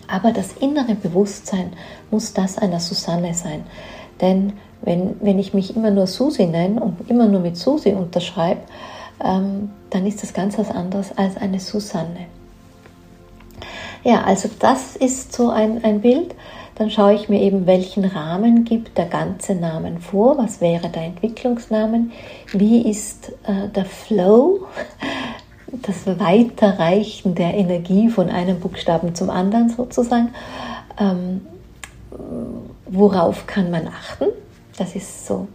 Aber 0.07 0.31
das 0.31 0.53
innere 0.53 0.95
Bewusstsein 0.95 1.73
muss 2.09 2.33
das 2.33 2.57
einer 2.57 2.79
Susanne 2.79 3.33
sein. 3.33 3.65
Denn 4.21 4.53
wenn, 4.81 5.15
wenn 5.21 5.37
ich 5.37 5.53
mich 5.53 5.75
immer 5.75 5.91
nur 5.91 6.07
Susi 6.07 6.45
nenne 6.45 6.81
und 6.81 7.09
immer 7.09 7.27
nur 7.27 7.41
mit 7.41 7.57
Susi 7.57 7.89
unterschreibe, 7.93 8.61
ähm, 9.23 9.69
dann 9.89 10.05
ist 10.05 10.23
das 10.23 10.33
ganz 10.33 10.57
was 10.57 10.71
anderes 10.71 11.15
als 11.17 11.37
eine 11.37 11.59
Susanne. 11.59 12.27
Ja, 14.03 14.23
also 14.23 14.49
das 14.59 14.95
ist 14.95 15.33
so 15.33 15.49
ein, 15.49 15.83
ein 15.83 16.01
Bild. 16.01 16.35
Dann 16.75 16.91
schaue 16.91 17.15
ich 17.15 17.27
mir 17.27 17.41
eben, 17.41 17.65
welchen 17.65 18.05
Rahmen 18.05 18.63
gibt 18.63 18.97
der 18.97 19.07
ganze 19.07 19.55
Namen 19.55 19.99
vor, 19.99 20.37
was 20.37 20.61
wäre 20.61 20.89
der 20.89 21.03
Entwicklungsnamen, 21.03 22.11
wie 22.51 22.87
ist 22.87 23.29
äh, 23.47 23.67
der 23.75 23.85
Flow, 23.85 24.67
das 25.71 26.05
Weiterreichen 26.19 27.33
der 27.33 27.55
Energie 27.55 28.09
von 28.09 28.29
einem 28.29 28.59
Buchstaben 28.59 29.15
zum 29.15 29.31
anderen 29.31 29.69
sozusagen. 29.69 30.29
Ähm, 30.99 31.41
worauf 32.85 33.47
kann 33.47 33.71
man 33.71 33.87
achten? 33.87 34.25
Das 34.77 34.95
ist 34.95 35.25
so 35.25 35.47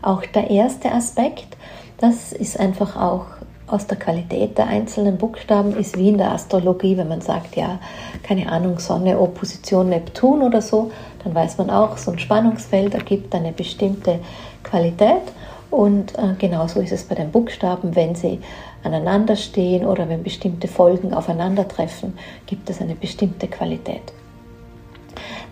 auch 0.00 0.24
der 0.26 0.50
erste 0.50 0.92
Aspekt. 0.92 1.56
Das 1.98 2.32
ist 2.32 2.58
einfach 2.58 2.96
auch 2.96 3.26
aus 3.72 3.86
der 3.86 3.98
Qualität 3.98 4.58
der 4.58 4.66
einzelnen 4.66 5.16
Buchstaben 5.16 5.74
ist 5.76 5.96
wie 5.96 6.10
in 6.10 6.18
der 6.18 6.32
Astrologie, 6.32 6.96
wenn 6.96 7.08
man 7.08 7.22
sagt, 7.22 7.56
ja, 7.56 7.78
keine 8.22 8.50
Ahnung, 8.50 8.78
Sonne, 8.78 9.18
Opposition, 9.18 9.88
Neptun 9.88 10.42
oder 10.42 10.60
so, 10.60 10.90
dann 11.24 11.34
weiß 11.34 11.58
man 11.58 11.70
auch, 11.70 11.96
so 11.96 12.10
ein 12.10 12.18
Spannungsfeld 12.18 12.94
ergibt 12.94 13.34
eine 13.34 13.52
bestimmte 13.52 14.18
Qualität 14.62 15.22
Und 15.70 16.18
äh, 16.18 16.34
genauso 16.38 16.80
ist 16.80 16.92
es 16.92 17.04
bei 17.04 17.14
den 17.14 17.30
Buchstaben, 17.30 17.96
wenn 17.96 18.14
sie 18.14 18.40
aneinander 18.84 19.36
stehen 19.36 19.86
oder 19.86 20.06
wenn 20.06 20.22
bestimmte 20.22 20.68
Folgen 20.68 21.14
aufeinandertreffen, 21.14 22.12
gibt 22.46 22.68
es 22.68 22.80
eine 22.80 22.94
bestimmte 22.94 23.48
Qualität. 23.48 24.12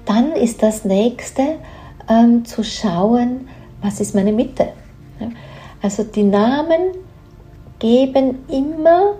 Dann 0.04 0.32
ist 0.32 0.62
das 0.62 0.84
nächste 0.84 1.56
ähm, 2.08 2.44
zu 2.44 2.62
schauen, 2.62 3.48
was 3.80 4.00
ist 4.00 4.14
meine 4.14 4.32
Mitte. 4.32 4.68
Also 5.80 6.02
die 6.02 6.24
Namen 6.24 6.92
geben 7.80 8.44
immer, 8.48 9.14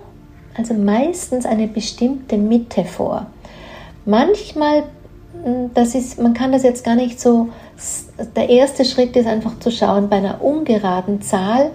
also 0.57 0.73
meistens 0.73 1.45
eine 1.45 1.67
bestimmte 1.67 2.37
Mitte 2.37 2.85
vor. 2.85 3.25
Manchmal, 4.05 4.83
hm, 5.43 5.71
das 5.73 5.95
ist, 5.95 6.17
man 6.21 6.33
kann 6.33 6.53
das 6.53 6.63
jetzt 6.63 6.85
gar 6.85 6.95
nicht 6.95 7.19
so, 7.19 7.49
der 8.35 8.49
erste 8.49 8.85
Schritt 8.85 9.15
ist 9.17 9.27
einfach 9.27 9.59
zu 9.59 9.71
schauen, 9.71 10.07
bei 10.07 10.17
einer 10.17 10.41
ungeraden 10.41 11.21
Zahl 11.21 11.71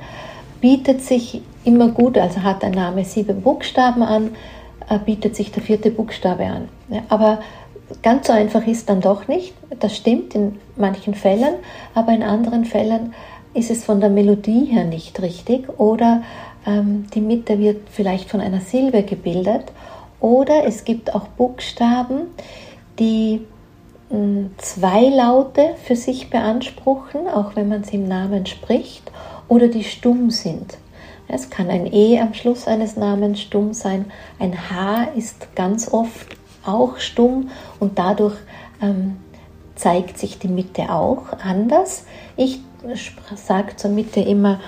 bietet 0.61 1.03
sich 1.03 1.43
immer 1.65 1.89
gut, 1.89 2.17
also 2.17 2.43
hat 2.43 2.65
ein 2.65 2.73
Name 2.73 3.05
sieben 3.05 3.43
Buchstaben 3.43 4.03
an, 4.03 4.31
äh, 4.89 4.99
bietet 4.99 5.37
sich 5.37 5.53
der 5.53 5.63
vierte 5.63 5.91
Buchstabe 5.91 6.45
an. 6.47 6.69
aber 7.09 7.41
ganz 8.03 8.27
so 8.27 8.33
einfach 8.33 8.67
ist 8.67 8.89
dann 8.89 9.01
doch 9.01 9.29
nicht. 9.29 9.55
Das 9.81 9.97
stimmt 9.97 10.35
in 10.35 10.59
manchen 10.77 11.15
Fällen, 11.15 11.55
aber 11.95 12.13
in 12.13 12.23
anderen 12.23 12.65
Fällen 12.65 13.15
ist 13.55 13.71
es 13.71 13.85
von 13.85 14.01
der 14.01 14.11
Melodie 14.11 14.67
her 14.67 14.85
nicht 14.85 15.21
richtig 15.23 15.69
oder 15.79 16.23
die 16.67 17.21
Mitte 17.21 17.61
wird 17.61 17.89
vielleicht 17.91 18.29
von 18.29 18.41
einer 18.41 18.61
Silbe 18.61 19.05
gebildet 19.05 19.73
oder 20.19 20.65
es 20.65 20.85
gibt 20.85 21.15
auch 21.15 21.29
Buchstaben, 21.29 22.23
die 22.99 23.43
hm, 24.11 24.51
zwei 24.59 25.09
Laute 25.09 25.75
für 25.85 25.95
sich 25.95 26.31
beanspruchen, 26.31 27.29
auch 27.29 27.55
wenn 27.55 27.69
man 27.69 27.85
sie 27.85 27.97
im 27.97 28.09
Namen 28.09 28.47
spricht, 28.47 29.11
oder 29.49 29.69
die 29.69 29.85
stumm 29.85 30.31
sind. 30.31 30.79
Es 31.29 31.51
kann 31.51 31.71
ein 31.71 31.93
E 31.93 32.21
am 32.21 32.35
Schluss 32.35 32.67
eines 32.67 32.97
Namens 32.97 33.41
stumm 33.41 33.73
sein, 33.73 34.07
ein 34.39 34.71
H 34.71 35.05
ist 35.17 35.55
ganz 35.55 35.93
oft 35.93 36.37
auch 36.65 36.99
stumm 36.99 37.51
und 37.79 37.99
dadurch 37.99 38.37
ähm, 38.83 39.17
zeigt 39.77 40.19
sich 40.19 40.39
die 40.39 40.49
Mitte 40.49 40.91
auch 40.91 41.33
anders. 41.45 42.05
Ich 42.37 42.61
sage 43.35 43.77
zur 43.77 43.91
Mitte 43.91 44.21
immer, 44.21 44.61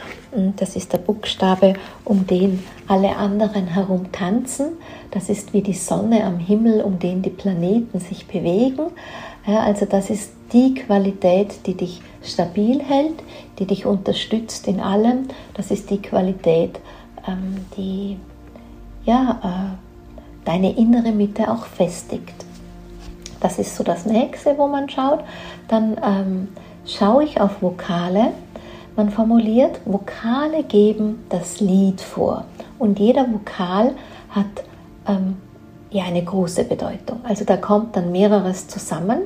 das 0.56 0.76
ist 0.76 0.92
der 0.92 0.98
Buchstabe, 0.98 1.74
um 2.04 2.26
den 2.26 2.62
alle 2.86 3.16
anderen 3.16 3.66
herum 3.66 4.12
tanzen. 4.12 4.72
Das 5.10 5.28
ist 5.28 5.52
wie 5.52 5.62
die 5.62 5.74
Sonne 5.74 6.24
am 6.24 6.38
Himmel, 6.38 6.82
um 6.82 6.98
den 6.98 7.22
die 7.22 7.30
Planeten 7.30 7.98
sich 8.00 8.26
bewegen. 8.26 8.90
Ja, 9.46 9.60
also 9.60 9.86
das 9.86 10.10
ist 10.10 10.32
die 10.52 10.74
Qualität, 10.74 11.66
die 11.66 11.74
dich 11.74 12.02
stabil 12.22 12.82
hält, 12.82 13.22
die 13.58 13.66
dich 13.66 13.86
unterstützt 13.86 14.68
in 14.68 14.80
allem. 14.80 15.28
Das 15.54 15.70
ist 15.70 15.88
die 15.90 16.02
Qualität, 16.02 16.78
ähm, 17.26 17.56
die 17.76 18.18
ja, 19.04 19.40
äh, 19.42 20.44
deine 20.44 20.76
innere 20.76 21.12
Mitte 21.12 21.50
auch 21.50 21.64
festigt. 21.64 22.44
Das 23.40 23.58
ist 23.58 23.76
so 23.76 23.84
das 23.84 24.04
nächste, 24.04 24.58
wo 24.58 24.66
man 24.66 24.90
schaut. 24.90 25.20
Dann 25.68 25.96
ähm, 26.02 26.48
schaue 26.84 27.24
ich 27.24 27.40
auf 27.40 27.62
Vokale. 27.62 28.32
Man 28.98 29.10
formuliert, 29.10 29.80
Vokale 29.84 30.64
geben 30.64 31.24
das 31.28 31.60
Lied 31.60 32.00
vor. 32.00 32.46
Und 32.80 32.98
jeder 32.98 33.32
Vokal 33.32 33.94
hat 34.28 34.64
ähm, 35.06 35.36
ja 35.92 36.02
eine 36.02 36.24
große 36.24 36.64
Bedeutung. 36.64 37.20
Also 37.22 37.44
da 37.44 37.56
kommt 37.56 37.94
dann 37.94 38.10
mehreres 38.10 38.66
zusammen. 38.66 39.20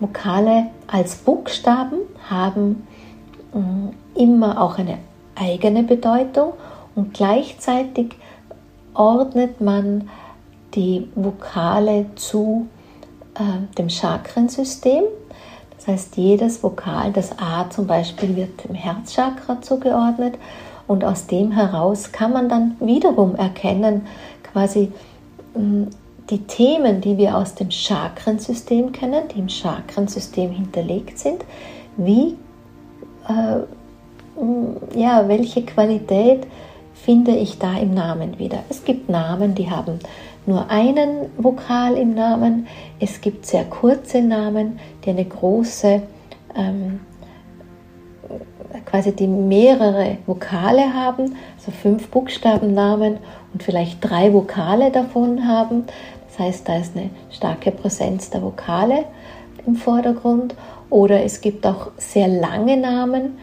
Vokale 0.00 0.66
als 0.88 1.14
Buchstaben 1.14 1.98
haben 2.28 2.84
äh, 3.54 4.20
immer 4.20 4.60
auch 4.60 4.76
eine 4.76 4.98
eigene 5.36 5.84
Bedeutung 5.84 6.54
und 6.96 7.14
gleichzeitig 7.14 8.16
ordnet 8.92 9.60
man 9.60 10.10
die 10.74 11.08
Vokale 11.14 12.06
zu 12.16 12.66
äh, 13.36 13.72
dem 13.78 13.88
Chakrensystem. 13.88 15.04
Heißt, 15.86 16.16
jedes 16.16 16.62
Vokal, 16.62 17.12
das 17.12 17.38
A 17.38 17.70
zum 17.70 17.86
Beispiel, 17.86 18.34
wird 18.34 18.64
dem 18.64 18.74
Herzchakra 18.74 19.62
zugeordnet 19.62 20.34
und 20.88 21.04
aus 21.04 21.26
dem 21.26 21.52
heraus 21.52 22.10
kann 22.10 22.32
man 22.32 22.48
dann 22.48 22.76
wiederum 22.80 23.36
erkennen, 23.36 24.06
quasi 24.42 24.92
hm, 25.54 25.88
die 26.28 26.42
Themen, 26.42 27.00
die 27.00 27.16
wir 27.18 27.36
aus 27.36 27.54
dem 27.54 27.70
Chakrensystem 27.70 28.90
kennen, 28.90 29.28
die 29.32 29.38
im 29.38 29.48
Chakrensystem 29.48 30.50
hinterlegt 30.50 31.18
sind, 31.18 31.44
wie, 31.96 32.36
äh, 33.28 33.60
hm, 34.40 34.76
ja, 34.94 35.28
welche 35.28 35.64
Qualität 35.64 36.46
finde 37.06 37.36
ich 37.36 37.60
da 37.60 37.78
im 37.78 37.94
Namen 37.94 38.40
wieder. 38.40 38.64
Es 38.68 38.84
gibt 38.84 39.08
Namen, 39.08 39.54
die 39.54 39.70
haben 39.70 40.00
nur 40.44 40.68
einen 40.70 41.26
Vokal 41.38 41.96
im 41.96 42.14
Namen. 42.14 42.66
Es 42.98 43.20
gibt 43.20 43.46
sehr 43.46 43.62
kurze 43.62 44.20
Namen, 44.20 44.80
die 45.04 45.10
eine 45.10 45.24
große, 45.24 46.02
ähm, 46.56 46.98
quasi 48.86 49.12
die 49.12 49.28
mehrere 49.28 50.18
Vokale 50.26 50.92
haben, 50.92 51.36
also 51.56 51.70
fünf 51.70 52.08
Buchstabennamen 52.08 53.18
und 53.52 53.62
vielleicht 53.62 53.98
drei 54.00 54.32
Vokale 54.32 54.90
davon 54.90 55.46
haben. 55.46 55.84
Das 56.26 56.40
heißt, 56.40 56.68
da 56.68 56.78
ist 56.78 56.96
eine 56.96 57.10
starke 57.30 57.70
Präsenz 57.70 58.30
der 58.30 58.42
Vokale 58.42 59.04
im 59.64 59.76
Vordergrund. 59.76 60.56
Oder 60.90 61.22
es 61.22 61.40
gibt 61.40 61.64
auch 61.68 61.92
sehr 61.98 62.26
lange 62.26 62.76
Namen, 62.76 63.38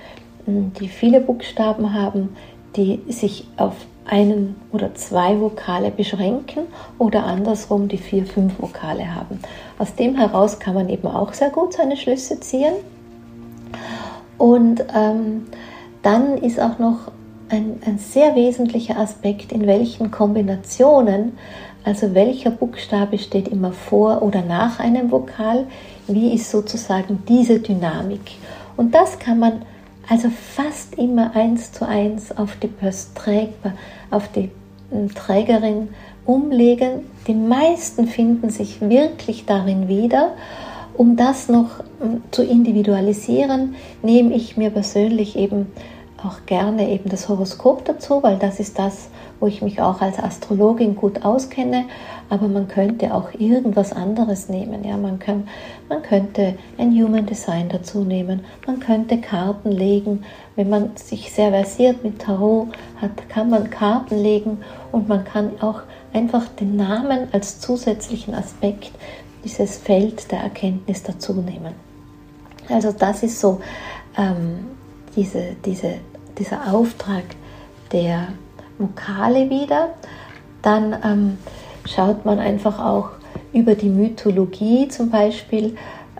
die 0.46 0.90
viele 0.90 1.22
Buchstaben 1.22 1.94
haben, 1.94 2.36
die 2.76 3.02
sich 3.08 3.48
auf 3.58 3.76
einen 4.06 4.56
oder 4.72 4.94
zwei 4.96 5.40
Vokale 5.40 5.92
beschränken 5.92 6.64
oder 6.98 7.26
andersrum 7.26 7.88
die 7.88 7.98
vier, 7.98 8.26
fünf 8.26 8.62
Vokale 8.62 9.16
haben. 9.16 9.40
Aus 9.78 9.96
dem 9.96 10.16
heraus 10.16 10.60
kann 10.60 10.74
man 10.74 10.90
eben 10.90 11.08
auch 11.08 11.34
sehr 11.34 11.50
gut 11.50 11.74
seine 11.74 11.96
Schlüsse 11.96 12.40
ziehen. 12.40 12.74
Und 14.38 14.84
ähm, 14.94 15.46
dann 16.02 16.38
ist 16.38 16.60
auch 16.60 16.80
noch 16.80 17.12
ein, 17.50 17.80
ein 17.86 17.98
sehr 17.98 18.36
wesentlicher 18.36 18.98
Aspekt, 18.98 19.52
in 19.52 19.68
welchen 19.68 20.12
Kombinationen, 20.12 21.38
also 21.86 22.14
welcher 22.14 22.52
Buchstabe 22.52 23.18
steht 23.18 23.48
immer 23.48 23.72
vor 23.72 24.22
oder 24.22 24.42
nach 24.42 24.80
einem 24.80 25.12
Vokal, 25.12 25.66
wie 26.08 26.34
ist 26.34 26.50
sozusagen 26.50 27.24
diese 27.28 27.60
Dynamik. 27.60 28.32
Und 28.76 28.94
das 28.94 29.20
kann 29.20 29.40
man 29.40 29.62
also 30.10 30.30
fast 30.30 30.96
immer 30.96 31.36
eins 31.36 31.72
zu 31.72 31.88
eins 31.88 32.36
auf 32.36 32.56
die, 32.58 32.70
auf 34.12 34.28
die 34.30 34.50
hm, 34.92 35.14
Trägerin 35.14 35.90
umlegen. 36.26 37.06
Die 37.28 37.34
meisten 37.34 38.08
finden 38.08 38.50
sich 38.50 38.82
wirklich 38.82 39.46
darin 39.46 39.88
wieder. 39.88 40.34
Um 40.96 41.16
das 41.16 41.50
noch 41.50 41.80
hm, 42.00 42.22
zu 42.32 42.44
individualisieren, 42.44 43.76
nehme 44.02 44.34
ich 44.36 44.58
mir 44.58 44.70
persönlich 44.70 45.38
eben 45.38 45.68
auch 46.24 46.46
gerne 46.46 46.90
eben 46.90 47.10
das 47.10 47.28
Horoskop 47.28 47.86
dazu, 47.86 48.24
weil 48.24 48.38
das 48.38 48.60
ist 48.60 48.80
das, 48.80 49.10
wo 49.44 49.48
ich 49.48 49.62
mich 49.62 49.82
auch 49.82 50.00
als 50.00 50.20
Astrologin 50.20 50.96
gut 50.96 51.26
auskenne. 51.26 51.84
Aber 52.30 52.48
man 52.48 52.70
könnte 52.70 53.14
auch 53.14 53.34
irgendwas 53.38 53.92
anderes 53.92 54.48
nehmen. 54.48 54.86
Ja, 54.86 54.96
man, 54.96 55.20
kann, 55.20 55.50
man 55.90 56.02
könnte 56.02 56.56
ein 56.78 56.92
Human 56.92 57.26
Design 57.26 57.68
dazu 57.68 58.06
nehmen. 58.06 58.46
Man 58.66 58.80
könnte 58.80 59.20
Karten 59.20 59.70
legen. 59.70 60.24
Wenn 60.56 60.70
man 60.70 60.96
sich 60.96 61.34
sehr 61.34 61.50
versiert 61.50 62.06
mit 62.06 62.20
Tarot 62.20 62.70
hat, 63.02 63.28
kann 63.28 63.50
man 63.50 63.70
Karten 63.70 64.18
legen 64.18 64.60
und 64.94 65.10
man 65.10 65.26
kann 65.26 65.52
auch 65.60 65.82
einfach 66.14 66.48
den 66.48 66.78
Namen 66.78 67.28
als 67.34 67.60
zusätzlichen 67.60 68.36
Aspekt 68.36 68.92
dieses 69.44 69.78
Feld 69.78 70.32
der 70.32 70.40
Erkenntnis 70.40 71.04
dazu 71.04 71.34
nehmen. 71.34 71.74
Also 72.70 72.94
das 72.94 73.24
ist 73.24 73.42
so 73.42 73.60
ähm, 74.18 74.68
diese, 75.18 75.58
diese 75.66 75.96
dieser 76.38 76.74
Auftrag 76.74 77.24
der 77.92 78.30
Vokale 78.78 79.50
wieder. 79.50 79.90
Dann 80.62 80.96
ähm, 81.04 81.38
schaut 81.86 82.26
man 82.26 82.40
einfach 82.40 82.80
auch 82.84 83.10
über 83.52 83.76
die 83.76 83.90
Mythologie 83.90 84.88
zum 84.88 85.10
Beispiel, 85.10 85.76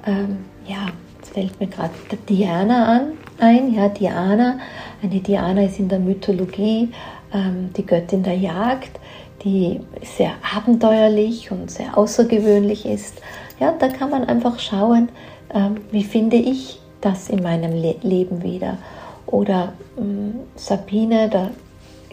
ähm, 0.06 0.46
ja, 0.68 0.88
jetzt 1.18 1.34
fällt 1.34 1.60
mir 1.60 1.68
gerade 1.68 1.94
Diana 2.30 2.86
an, 2.98 3.02
ein, 3.40 3.74
ja, 3.74 3.90
Diana. 3.90 4.60
Eine 5.02 5.20
Diana 5.20 5.64
ist 5.64 5.80
in 5.80 5.90
der 5.90 6.00
Mythologie 6.00 6.90
ähm, 7.34 7.72
die 7.76 7.86
Göttin 7.86 8.24
der 8.24 8.38
Jagd, 8.38 9.00
die 9.44 9.82
sehr 10.02 10.32
abenteuerlich 10.56 11.52
und 11.52 11.70
sehr 11.70 11.98
außergewöhnlich 11.98 12.86
ist. 12.86 13.22
Ja, 13.60 13.74
da 13.78 13.88
kann 13.88 14.10
man 14.10 14.24
einfach 14.26 14.60
schauen, 14.60 15.10
ähm, 15.54 15.78
wie 15.92 16.04
finde 16.04 16.38
ich 16.38 16.80
das 17.02 17.30
in 17.30 17.44
meinem 17.44 17.74
Le 17.74 17.96
Leben 18.02 18.44
wieder. 18.44 18.78
Oder 19.26 19.74
ähm, 19.98 20.36
Sabine, 20.56 21.30
da 21.30 21.50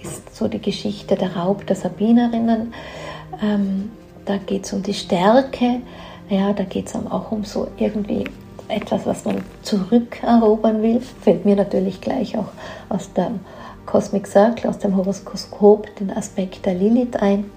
ist 0.03 0.35
so 0.35 0.49
die 0.49 0.61
Geschichte 0.61 1.17
der 1.17 1.37
Raub 1.37 1.67
der 1.67 1.77
Sabinerinnen. 1.77 2.73
Ähm, 3.43 3.91
da 4.25 4.37
geht 4.37 4.65
es 4.65 4.73
um 4.73 4.83
die 4.83 4.95
Stärke, 4.95 5.81
ja, 6.29 6.53
da 6.53 6.65
geht 6.65 6.87
es 6.87 6.95
auch 6.95 7.33
um 7.33 7.45
so 7.45 7.69
irgendwie 7.77 8.25
etwas, 8.69 9.07
was 9.07 9.25
man 9.25 9.43
zurückerobern 9.63 10.83
will. 10.83 11.01
Fällt 11.01 11.45
mir 11.45 11.57
natürlich 11.57 12.01
gleich 12.01 12.39
auch 12.39 12.53
aus 12.89 13.13
dem 13.13 13.41
Cosmic 13.87 14.27
Circle, 14.27 14.71
aus 14.71 14.79
dem 14.79 14.97
Horoskop, 14.97 15.95
den 15.97 16.11
Aspekt 16.13 16.67
der 16.67 16.75
Lilith 16.75 17.17
ein. 17.17 17.51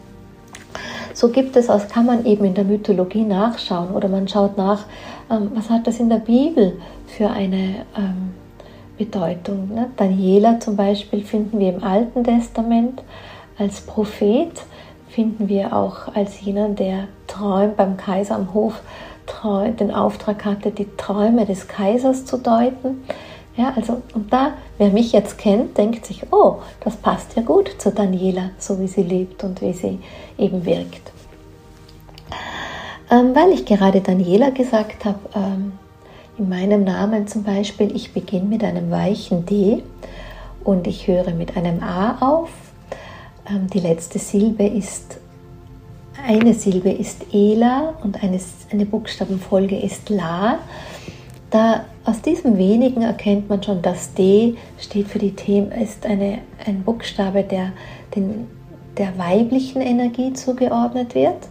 So 1.13 1.29
gibt 1.29 1.55
es, 1.55 1.67
das 1.67 1.87
kann 1.89 2.07
man 2.07 2.25
eben 2.25 2.43
in 2.43 2.55
der 2.55 2.63
Mythologie 2.63 3.23
nachschauen 3.23 3.91
oder 3.91 4.07
man 4.07 4.27
schaut 4.27 4.57
nach, 4.57 4.85
ähm, 5.29 5.51
was 5.53 5.69
hat 5.69 5.85
das 5.85 5.99
in 5.99 6.09
der 6.09 6.17
Bibel 6.17 6.79
für 7.05 7.29
eine 7.29 7.85
ähm, 7.95 8.33
Bedeutung. 8.97 9.73
Ne? 9.73 9.89
Daniela 9.97 10.59
zum 10.59 10.75
Beispiel 10.75 11.23
finden 11.23 11.59
wir 11.59 11.73
im 11.73 11.83
Alten 11.83 12.23
Testament 12.23 13.01
als 13.57 13.81
Prophet, 13.81 14.51
finden 15.09 15.47
wir 15.47 15.75
auch 15.75 16.15
als 16.15 16.41
jemand, 16.41 16.79
der 16.79 17.07
träumt 17.27 17.77
beim 17.77 17.97
Kaiser 17.97 18.35
am 18.35 18.53
Hof, 18.53 18.81
den 19.79 19.91
Auftrag 19.91 20.45
hatte, 20.45 20.71
die 20.71 20.87
Träume 20.97 21.45
des 21.45 21.67
Kaisers 21.67 22.25
zu 22.25 22.37
deuten. 22.37 23.03
Ja, 23.55 23.73
also, 23.75 24.01
und 24.13 24.33
da, 24.33 24.53
wer 24.77 24.89
mich 24.89 25.11
jetzt 25.11 25.37
kennt, 25.37 25.77
denkt 25.77 26.05
sich, 26.05 26.23
oh, 26.31 26.57
das 26.83 26.95
passt 26.95 27.35
ja 27.35 27.43
gut 27.43 27.69
zu 27.77 27.91
Daniela, 27.91 28.49
so 28.57 28.79
wie 28.79 28.87
sie 28.87 29.03
lebt 29.03 29.43
und 29.43 29.61
wie 29.61 29.73
sie 29.73 29.99
eben 30.37 30.65
wirkt. 30.65 31.11
Ähm, 33.11 33.35
weil 33.35 33.51
ich 33.51 33.65
gerade 33.65 34.01
Daniela 34.01 34.49
gesagt 34.49 35.05
habe, 35.05 35.19
ähm, 35.35 35.73
in 36.37 36.49
meinem 36.49 36.83
Namen 36.83 37.27
zum 37.27 37.43
Beispiel, 37.43 37.95
ich 37.95 38.13
beginne 38.13 38.45
mit 38.45 38.63
einem 38.63 38.89
weichen 38.89 39.45
D 39.45 39.83
und 40.63 40.87
ich 40.87 41.07
höre 41.07 41.31
mit 41.31 41.55
einem 41.57 41.81
A 41.83 42.17
auf. 42.19 42.49
Ähm, 43.49 43.67
die 43.67 43.79
letzte 43.79 44.19
Silbe 44.19 44.65
ist, 44.65 45.19
eine 46.25 46.53
Silbe 46.53 46.91
ist 46.91 47.25
Ela 47.33 47.93
und 48.03 48.23
eine, 48.23 48.39
eine 48.71 48.85
Buchstabenfolge 48.85 49.77
ist 49.77 50.09
La. 50.09 50.59
Da 51.51 51.85
aus 52.05 52.21
diesem 52.21 52.57
wenigen 52.57 53.03
erkennt 53.03 53.47
man 53.47 53.61
schon, 53.61 53.81
dass 53.81 54.13
D 54.13 54.55
steht 54.79 55.07
für 55.07 55.19
die 55.19 55.35
Themen, 55.35 55.71
ist 55.71 56.05
eine, 56.05 56.39
ein 56.65 56.83
Buchstabe, 56.83 57.43
der 57.43 57.73
den, 58.15 58.47
der 58.97 59.17
weiblichen 59.17 59.81
Energie 59.81 60.33
zugeordnet 60.33 61.13
wird, 61.13 61.47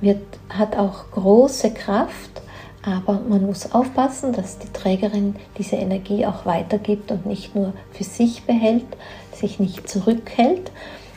wird, 0.00 0.22
hat 0.48 0.76
auch 0.76 1.10
große 1.10 1.72
Kraft, 1.72 2.42
aber 2.86 3.20
man 3.28 3.44
muss 3.44 3.72
aufpassen, 3.72 4.32
dass 4.32 4.58
die 4.58 4.72
Trägerin 4.72 5.34
diese 5.58 5.74
Energie 5.74 6.24
auch 6.24 6.46
weitergibt 6.46 7.10
und 7.10 7.26
nicht 7.26 7.54
nur 7.56 7.72
für 7.90 8.04
sich 8.04 8.44
behält, 8.44 8.86
sich 9.32 9.58
nicht 9.58 9.88
zurückhält. 9.88 10.70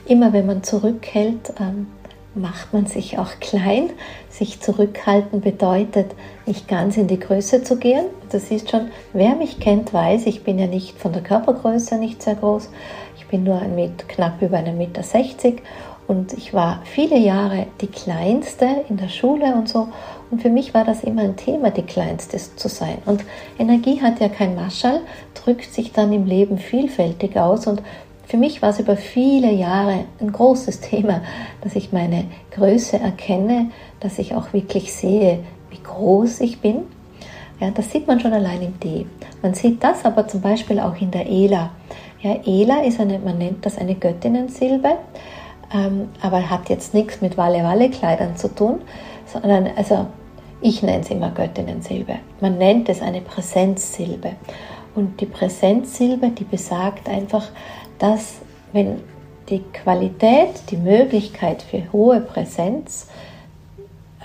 Immer 0.07 0.33
wenn 0.33 0.47
man 0.47 0.63
zurückhält, 0.63 1.53
ähm, 1.59 1.85
macht 2.33 2.73
man 2.73 2.87
sich 2.87 3.19
auch 3.19 3.39
klein. 3.39 3.91
Sich 4.29 4.61
zurückhalten 4.61 5.41
bedeutet, 5.41 6.15
nicht 6.47 6.67
ganz 6.67 6.97
in 6.97 7.07
die 7.07 7.19
Größe 7.19 7.63
zu 7.63 7.77
gehen. 7.77 8.05
Das 8.31 8.49
ist 8.49 8.71
schon, 8.71 8.89
wer 9.13 9.35
mich 9.35 9.59
kennt, 9.59 9.93
weiß, 9.93 10.25
ich 10.25 10.43
bin 10.43 10.57
ja 10.57 10.65
nicht 10.65 10.97
von 10.97 11.13
der 11.13 11.21
Körpergröße 11.21 11.97
nicht 11.97 12.23
sehr 12.23 12.35
groß. 12.35 12.69
Ich 13.17 13.27
bin 13.27 13.43
nur 13.43 13.61
Meter, 13.61 14.05
knapp 14.07 14.41
über 14.41 14.57
1,60 14.57 14.71
Meter 14.73 15.03
und 16.09 16.33
ich 16.33 16.55
war 16.55 16.81
viele 16.85 17.19
Jahre 17.19 17.67
die 17.81 17.87
Kleinste 17.87 18.65
in 18.89 18.97
der 18.97 19.09
Schule 19.09 19.53
und 19.53 19.69
so. 19.69 19.89
Und 20.31 20.41
für 20.41 20.49
mich 20.49 20.73
war 20.73 20.83
das 20.83 21.03
immer 21.03 21.21
ein 21.21 21.35
Thema, 21.35 21.69
die 21.69 21.83
Kleinste 21.83 22.35
zu 22.37 22.67
sein. 22.67 22.97
Und 23.05 23.23
Energie 23.59 24.01
hat 24.01 24.19
ja 24.19 24.27
kein 24.27 24.55
Maschall, 24.55 25.01
drückt 25.35 25.71
sich 25.71 25.91
dann 25.91 26.11
im 26.11 26.25
Leben 26.25 26.57
vielfältig 26.57 27.37
aus. 27.37 27.67
Und 27.67 27.83
für 28.25 28.37
mich 28.37 28.63
war 28.63 28.71
es 28.71 28.79
über 28.79 28.97
viele 28.97 29.51
Jahre 29.51 30.05
ein 30.19 30.31
großes 30.31 30.79
Thema, 30.81 31.21
dass 31.61 31.75
ich 31.75 31.91
meine 31.91 32.25
Größe 32.55 32.97
erkenne, 32.99 33.69
dass 33.99 34.17
ich 34.17 34.33
auch 34.33 34.51
wirklich 34.51 34.91
sehe, 34.91 35.43
wie 35.69 35.83
groß 35.83 36.41
ich 36.41 36.59
bin. 36.59 36.85
Ja, 37.59 37.69
das 37.69 37.91
sieht 37.91 38.07
man 38.07 38.19
schon 38.19 38.33
allein 38.33 38.63
im 38.63 38.79
D. 38.79 39.05
Man 39.43 39.53
sieht 39.53 39.83
das 39.83 40.05
aber 40.05 40.27
zum 40.27 40.41
Beispiel 40.41 40.79
auch 40.79 40.99
in 40.99 41.11
der 41.11 41.29
Ela. 41.29 41.69
Ja, 42.23 42.35
Ela 42.47 42.81
ist 42.81 42.99
eine, 42.99 43.19
man 43.19 43.37
nennt 43.37 43.63
das 43.63 43.77
eine 43.77 43.93
Göttinnensilbe, 43.93 44.97
ähm, 45.73 46.09
aber 46.21 46.49
hat 46.49 46.69
jetzt 46.69 46.93
nichts 46.93 47.21
mit 47.21 47.37
Walle-Walle-Kleidern 47.37 48.37
zu 48.37 48.53
tun, 48.53 48.81
sondern, 49.25 49.69
also 49.75 50.07
ich 50.61 50.83
nenne 50.83 51.01
es 51.01 51.09
immer 51.09 51.31
Göttinnensilbe. 51.31 52.15
Man 52.41 52.57
nennt 52.57 52.89
es 52.89 53.01
eine 53.01 53.21
Präsenzsilbe. 53.21 54.33
Und 54.95 55.21
die 55.21 55.25
Präsenzsilbe, 55.25 56.29
die 56.29 56.43
besagt 56.43 57.07
einfach, 57.07 57.47
dass 57.99 58.39
wenn 58.73 59.01
die 59.49 59.61
Qualität, 59.73 60.63
die 60.69 60.77
Möglichkeit 60.77 61.61
für 61.61 61.91
hohe 61.91 62.19
Präsenz 62.19 63.07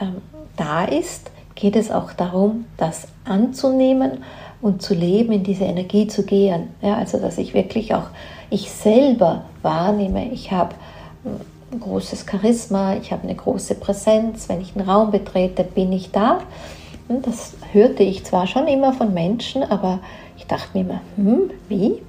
ähm, 0.01 0.17
da 0.57 0.85
ist, 0.85 1.31
geht 1.55 1.77
es 1.77 1.91
auch 1.91 2.13
darum, 2.13 2.67
das 2.77 3.09
anzunehmen 3.25 4.25
und 4.61 4.83
zu 4.83 4.95
leben, 4.95 5.33
in 5.33 5.45
diese 5.45 5.65
Energie 5.65 6.07
zu 6.09 6.25
gehen. 6.25 6.71
Ja, 6.83 6.97
also 6.97 7.19
dass 7.19 7.39
ich 7.39 7.55
wirklich 7.55 7.95
auch 7.95 8.09
ich 8.51 8.71
selber 8.71 9.45
wahrnehme, 9.63 10.31
ich 10.31 10.51
habe 10.53 10.75
ein 11.25 11.81
großes 11.81 12.27
Charisma, 12.31 12.97
ich 12.97 13.13
habe 13.13 13.23
eine 13.23 13.35
große 13.35 13.75
Präsenz, 13.77 14.49
wenn 14.49 14.61
ich 14.61 14.77
einen 14.77 14.89
Raum 14.89 15.11
betrete, 15.11 15.65
bin 15.65 15.93
ich 15.93 16.11
da. 16.11 16.41
Das 17.09 17.55
hörte 17.73 18.03
ich 18.03 18.25
zwar 18.25 18.47
schon 18.47 18.67
immer 18.67 18.93
von 18.93 19.13
Menschen, 19.13 19.63
aber 19.63 20.01
ich 20.37 20.47
dachte 20.47 20.71
mir 20.75 20.81
immer, 20.85 21.01
hm, 21.17 21.51
wie? 21.69 22.01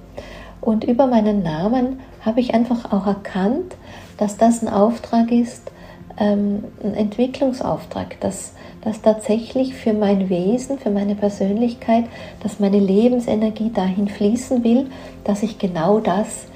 Und 0.60 0.84
über 0.84 1.06
meinen 1.06 1.42
Namen 1.42 2.00
habe 2.24 2.40
ich 2.40 2.54
einfach 2.54 2.92
auch 2.92 3.06
erkannt, 3.06 3.76
dass 4.16 4.36
das 4.36 4.62
ein 4.62 4.68
Auftrag 4.68 5.30
ist, 5.30 5.70
ähm, 6.18 6.64
ein 6.82 6.94
Entwicklungsauftrag, 6.94 8.18
dass 8.20 8.52
das 8.80 9.02
tatsächlich 9.02 9.74
für 9.74 9.92
mein 9.92 10.28
Wesen, 10.28 10.78
für 10.78 10.90
meine 10.90 11.14
Persönlichkeit, 11.14 12.04
dass 12.42 12.60
meine 12.60 12.78
Lebensenergie 12.78 13.70
dahin 13.70 14.08
fließen 14.08 14.64
will, 14.64 14.86
dass 15.24 15.42
ich 15.42 15.58
genau 15.58 16.00
das 16.00 16.46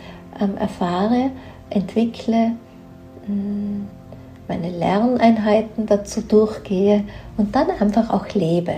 ähm, 0.41 0.57
erfahre, 0.57 1.31
entwickle, 1.71 2.53
hm, 3.27 3.89
meine 4.49 4.71
Lerneinheiten 4.71 5.87
dazu 5.87 6.21
durchgehe 6.21 7.05
und 7.37 7.55
dann 7.55 7.71
einfach 7.71 8.11
auch 8.11 8.29
lebe. 8.35 8.77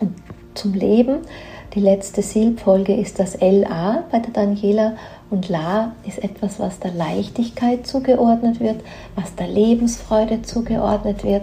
Und 0.00 0.14
zum 0.54 0.74
Leben 0.74 1.18
die 1.76 1.80
letzte 1.82 2.22
Silbfolge 2.22 2.94
ist 2.94 3.18
das 3.18 3.38
LA 3.38 4.04
bei 4.10 4.18
der 4.20 4.32
Daniela 4.32 4.94
und 5.28 5.50
La 5.50 5.92
ist 6.06 6.24
etwas, 6.24 6.58
was 6.58 6.78
der 6.78 6.92
Leichtigkeit 6.92 7.86
zugeordnet 7.86 8.60
wird, 8.60 8.80
was 9.14 9.34
der 9.34 9.48
Lebensfreude 9.48 10.40
zugeordnet 10.40 11.22
wird. 11.22 11.42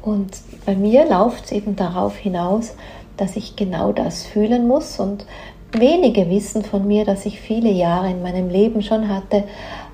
Und 0.00 0.36
bei 0.64 0.76
mir 0.76 1.08
läuft 1.08 1.46
es 1.46 1.52
eben 1.52 1.74
darauf 1.74 2.16
hinaus, 2.16 2.76
dass 3.16 3.34
ich 3.34 3.56
genau 3.56 3.90
das 3.90 4.22
fühlen 4.24 4.68
muss 4.68 5.00
und 5.00 5.26
wenige 5.72 6.30
wissen 6.30 6.62
von 6.62 6.86
mir, 6.86 7.04
dass 7.04 7.26
ich 7.26 7.40
viele 7.40 7.70
Jahre 7.70 8.10
in 8.10 8.22
meinem 8.22 8.50
Leben 8.50 8.80
schon 8.80 9.08
hatte, 9.08 9.42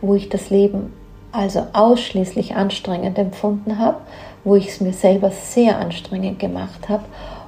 wo 0.00 0.14
ich 0.14 0.28
das 0.28 0.50
Leben 0.50 0.92
also 1.32 1.66
ausschließlich 1.72 2.56
anstrengend 2.56 3.18
empfunden 3.18 3.78
habe, 3.78 3.98
wo 4.44 4.56
ich 4.56 4.68
es 4.68 4.80
mir 4.80 4.92
selber 4.92 5.30
sehr 5.30 5.78
anstrengend 5.78 6.38
gemacht 6.38 6.88
habe 6.88 7.04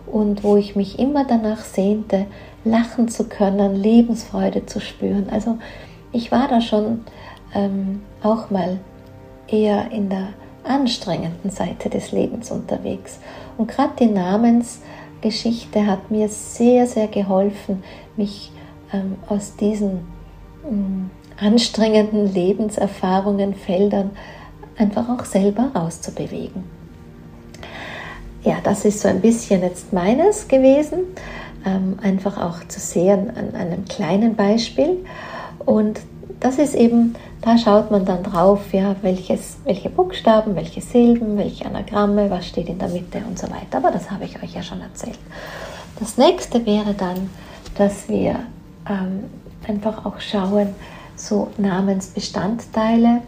und 0.06 0.44
wo 0.44 0.56
ich 0.56 0.76
mich 0.76 0.98
immer 0.98 1.24
danach 1.24 1.60
sehnte, 1.64 2.26
lachen 2.64 3.08
zu 3.08 3.24
können, 3.28 3.76
Lebensfreude 3.76 4.66
zu 4.66 4.80
spüren. 4.80 5.28
Also 5.30 5.58
ich 6.12 6.30
war 6.30 6.48
da 6.48 6.60
schon 6.60 7.04
ähm, 7.54 8.02
auch 8.22 8.50
mal 8.50 8.78
eher 9.48 9.90
in 9.90 10.08
der 10.08 10.28
anstrengenden 10.64 11.50
Seite 11.50 11.90
des 11.90 12.12
Lebens 12.12 12.50
unterwegs. 12.50 13.18
Und 13.58 13.68
gerade 13.68 13.94
die 13.98 14.06
Namensgeschichte 14.06 15.86
hat 15.86 16.10
mir 16.10 16.28
sehr, 16.28 16.86
sehr 16.86 17.08
geholfen, 17.08 17.82
mich 18.16 18.52
ähm, 18.92 19.16
aus 19.28 19.56
diesen 19.56 20.00
ähm, 20.68 21.10
anstrengenden 21.40 22.32
Lebenserfahrungen, 22.32 23.54
Feldern 23.54 24.10
einfach 24.76 25.08
auch 25.08 25.24
selber 25.24 25.70
rauszubewegen 25.74 26.64
ja, 28.44 28.56
das 28.62 28.84
ist 28.84 29.00
so 29.00 29.08
ein 29.08 29.20
bisschen 29.20 29.62
jetzt 29.62 29.92
meines 29.92 30.48
gewesen. 30.48 31.00
Ähm, 31.64 31.96
einfach 32.02 32.38
auch 32.38 32.66
zu 32.66 32.80
sehen 32.80 33.30
an, 33.36 33.54
einem 33.54 33.84
kleinen 33.84 34.34
Beispiel. 34.34 35.04
Und 35.64 36.00
das 36.40 36.58
ist 36.58 36.74
eben, 36.74 37.14
da 37.40 37.56
schaut 37.56 37.92
man 37.92 38.04
dann 38.04 38.24
drauf, 38.24 38.72
ja, 38.72 38.96
welches, 39.02 39.58
welche 39.64 39.88
Buchstaben, 39.88 40.56
welche 40.56 40.80
Silben, 40.80 41.38
welche 41.38 41.66
Anagramme, 41.66 42.30
was 42.30 42.48
steht 42.48 42.68
in 42.68 42.80
der 42.80 42.88
Mitte 42.88 43.22
und 43.28 43.38
so 43.38 43.48
weiter. 43.48 43.76
Aber 43.76 43.92
das 43.92 44.10
habe 44.10 44.24
ich 44.24 44.42
euch 44.42 44.54
ja 44.54 44.62
schon 44.62 44.80
erzählt. 44.80 45.20
Das 46.00 46.18
nächste 46.18 46.66
wäre 46.66 46.94
dann, 46.94 47.30
dass 47.78 48.08
wir 48.08 48.40
ähm, 48.90 49.24
einfach 49.68 50.04
auch 50.04 50.18
schauen, 50.18 50.74
so 51.22 51.48
Namensbestandteile, 51.56 53.22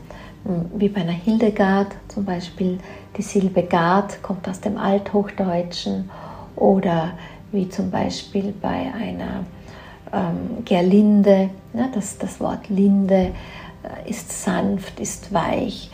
hm, 0.44 0.70
wie 0.76 0.88
bei 0.88 1.02
einer 1.02 1.12
Hildegard 1.12 1.88
zum 2.08 2.24
Beispiel 2.24 2.78
die 3.16 3.22
Silbe 3.22 3.62
Gard 3.62 4.22
kommt 4.22 4.48
aus 4.48 4.60
dem 4.60 4.76
Althochdeutschen 4.76 6.10
oder 6.56 7.12
wie 7.52 7.68
zum 7.68 7.90
Beispiel 7.90 8.52
bei 8.60 8.92
einer 8.92 9.44
ähm, 10.12 10.64
Gerlinde, 10.64 11.50
ja, 11.72 11.88
das, 11.94 12.18
das 12.18 12.40
Wort 12.40 12.68
Linde 12.68 13.30
äh, 13.82 14.10
ist 14.10 14.44
sanft, 14.44 14.98
ist 14.98 15.32
weich. 15.32 15.90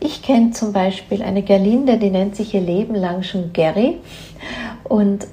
Ich 0.00 0.22
kenne 0.22 0.50
zum 0.50 0.72
Beispiel 0.72 1.22
eine 1.22 1.42
Gerlinde, 1.42 1.98
die 1.98 2.10
nennt 2.10 2.34
sich 2.34 2.54
ihr 2.54 2.60
Leben 2.60 2.96
lang 2.96 3.22
schon 3.22 3.52
Gary 3.52 3.98
und 4.82 5.28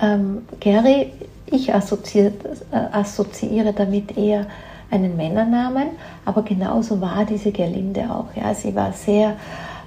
ähm, 0.00 0.42
Gary, 0.58 1.12
ich 1.46 1.72
assoziiere, 1.72 2.32
äh, 2.72 2.76
assoziiere 2.76 3.72
damit 3.72 4.16
eher 4.16 4.46
einen 4.92 5.16
Männernamen, 5.16 5.88
aber 6.24 6.42
genauso 6.42 7.00
war 7.00 7.24
diese 7.24 7.50
Gerlinde 7.50 8.02
auch. 8.10 8.26
Ja. 8.36 8.54
Sie 8.54 8.74
war 8.74 8.92
sehr 8.92 9.36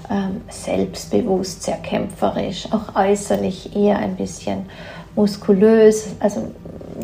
ähm, 0.10 0.42
selbstbewusst, 0.50 1.64
sehr 1.64 1.78
kämpferisch, 1.78 2.68
auch 2.72 2.96
äußerlich 2.96 3.76
eher 3.76 3.98
ein 4.00 4.16
bisschen 4.16 4.66
muskulös, 5.16 6.16
also 6.20 6.52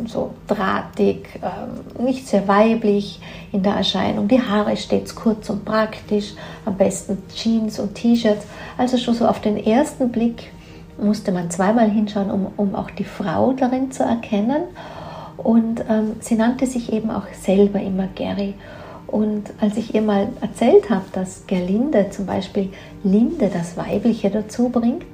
so 0.08 0.32
drahtig, 0.48 1.28
ähm, 1.42 2.06
nicht 2.06 2.28
sehr 2.28 2.48
weiblich 2.48 3.20
in 3.52 3.64
der 3.64 3.74
Erscheinung. 3.74 4.28
Die 4.28 4.42
Haare 4.42 4.76
stets 4.78 5.16
kurz 5.16 5.50
und 5.50 5.66
praktisch, 5.66 6.34
am 6.66 6.78
besten 6.78 7.18
Jeans 7.34 7.80
und 7.80 7.96
T-Shirts. 7.96 8.46
Also 8.78 8.98
schon 8.98 9.14
so 9.14 9.28
auf 9.28 9.42
den 9.42 9.58
ersten 9.58 10.12
Blick 10.12 10.52
musste 10.98 11.32
man 11.32 11.50
zweimal 11.50 11.90
hinschauen, 11.90 12.32
um, 12.32 12.48
um 12.58 12.76
auch 12.76 12.92
die 12.92 13.04
Frau 13.04 13.54
darin 13.54 13.92
zu 13.92 14.04
erkennen. 14.04 14.64
Und 15.43 15.84
ähm, 15.89 16.15
sie 16.19 16.36
nannte 16.36 16.65
sich 16.67 16.93
eben 16.93 17.10
auch 17.10 17.27
selber 17.34 17.80
immer 17.82 18.08
Gary. 18.15 18.54
Und 19.08 19.51
als 19.60 19.75
ich 19.77 19.93
ihr 19.93 20.01
mal 20.01 20.30
erzählt 20.39 20.89
habe, 20.89 21.06
dass 21.12 21.45
Gerlinde 21.47 22.10
zum 22.12 22.25
Beispiel 22.25 22.69
Linde 23.04 23.49
das 23.51 23.75
Weibliche 23.75 24.30
dazu 24.30 24.69
bringt, 24.69 25.06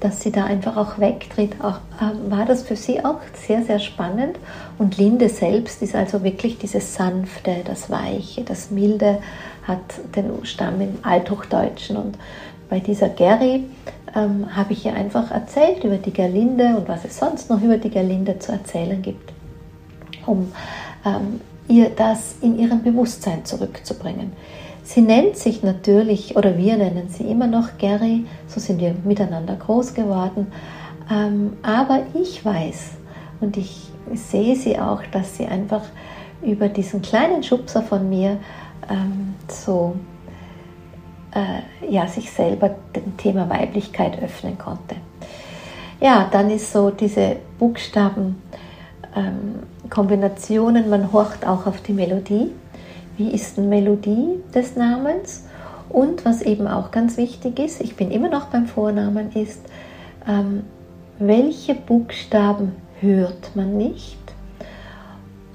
dass 0.00 0.20
sie 0.20 0.30
da 0.30 0.44
einfach 0.44 0.76
auch 0.76 0.98
wegtritt, 0.98 1.56
auch, 1.60 1.78
äh, 2.00 2.30
war 2.30 2.46
das 2.46 2.62
für 2.62 2.76
sie 2.76 3.04
auch 3.04 3.20
sehr, 3.34 3.62
sehr 3.62 3.78
spannend. 3.78 4.38
Und 4.78 4.96
Linde 4.96 5.28
selbst 5.28 5.82
ist 5.82 5.94
also 5.94 6.22
wirklich 6.22 6.58
dieses 6.58 6.94
Sanfte, 6.94 7.56
das 7.64 7.90
Weiche, 7.90 8.42
das 8.42 8.70
Milde, 8.70 9.18
hat 9.66 9.80
den 10.16 10.44
Stamm 10.44 10.80
im 10.80 10.98
Althochdeutschen. 11.02 11.96
Und 11.96 12.18
bei 12.70 12.80
dieser 12.80 13.08
Geri 13.08 13.64
ähm, 14.14 14.56
habe 14.56 14.72
ich 14.72 14.86
ihr 14.86 14.94
einfach 14.94 15.30
erzählt 15.30 15.84
über 15.84 15.96
die 15.96 16.12
Gerlinde 16.12 16.76
und 16.76 16.88
was 16.88 17.04
es 17.04 17.18
sonst 17.18 17.50
noch 17.50 17.60
über 17.60 17.76
die 17.76 17.90
Gerlinde 17.90 18.38
zu 18.38 18.52
erzählen 18.52 19.00
gibt, 19.02 19.32
um 20.28 20.52
ähm, 21.04 21.40
ihr 21.68 21.90
das 21.90 22.36
in 22.40 22.58
ihrem 22.58 22.82
Bewusstsein 22.82 23.44
zurückzubringen. 23.44 24.32
Sie 24.84 25.02
nennt 25.02 25.36
sich 25.36 25.62
natürlich, 25.62 26.36
oder 26.36 26.56
wir 26.56 26.76
nennen 26.76 27.08
sie 27.10 27.24
immer 27.24 27.46
noch 27.46 27.76
Gary, 27.78 28.24
so 28.46 28.58
sind 28.58 28.80
wir 28.80 28.94
miteinander 29.04 29.54
groß 29.54 29.92
geworden. 29.92 30.46
Ähm, 31.10 31.58
aber 31.62 32.04
ich 32.14 32.44
weiß 32.44 32.92
und 33.40 33.56
ich 33.56 33.90
sehe 34.14 34.56
sie 34.56 34.78
auch, 34.78 35.02
dass 35.12 35.36
sie 35.36 35.46
einfach 35.46 35.82
über 36.42 36.68
diesen 36.68 37.02
kleinen 37.02 37.42
Schubser 37.42 37.82
von 37.82 38.08
mir 38.08 38.38
ähm, 38.88 39.34
so 39.48 39.96
äh, 41.34 41.90
ja, 41.92 42.06
sich 42.06 42.30
selber 42.30 42.70
dem 42.94 43.16
Thema 43.16 43.48
Weiblichkeit 43.50 44.22
öffnen 44.22 44.56
konnte. 44.56 44.96
Ja, 46.00 46.28
dann 46.30 46.48
ist 46.50 46.72
so 46.72 46.90
diese 46.90 47.36
Buchstaben 47.58 48.40
ähm, 49.14 49.62
Kombinationen, 49.90 50.90
man 50.90 51.12
horcht 51.12 51.46
auch 51.46 51.66
auf 51.66 51.80
die 51.82 51.92
Melodie 51.92 52.50
wie 53.18 53.32
ist 53.32 53.56
die 53.56 53.62
Melodie 53.62 54.40
des 54.54 54.76
Namens 54.76 55.44
und 55.90 56.24
was 56.24 56.40
eben 56.40 56.66
auch 56.66 56.90
ganz 56.90 57.16
wichtig 57.16 57.58
ist, 57.58 57.80
ich 57.80 57.96
bin 57.96 58.10
immer 58.10 58.30
noch 58.30 58.46
beim 58.46 58.66
Vornamen, 58.66 59.32
ist, 59.32 59.60
ähm, 60.26 60.62
welche 61.18 61.74
Buchstaben 61.74 62.76
hört 63.00 63.54
man 63.54 63.76
nicht? 63.76 64.16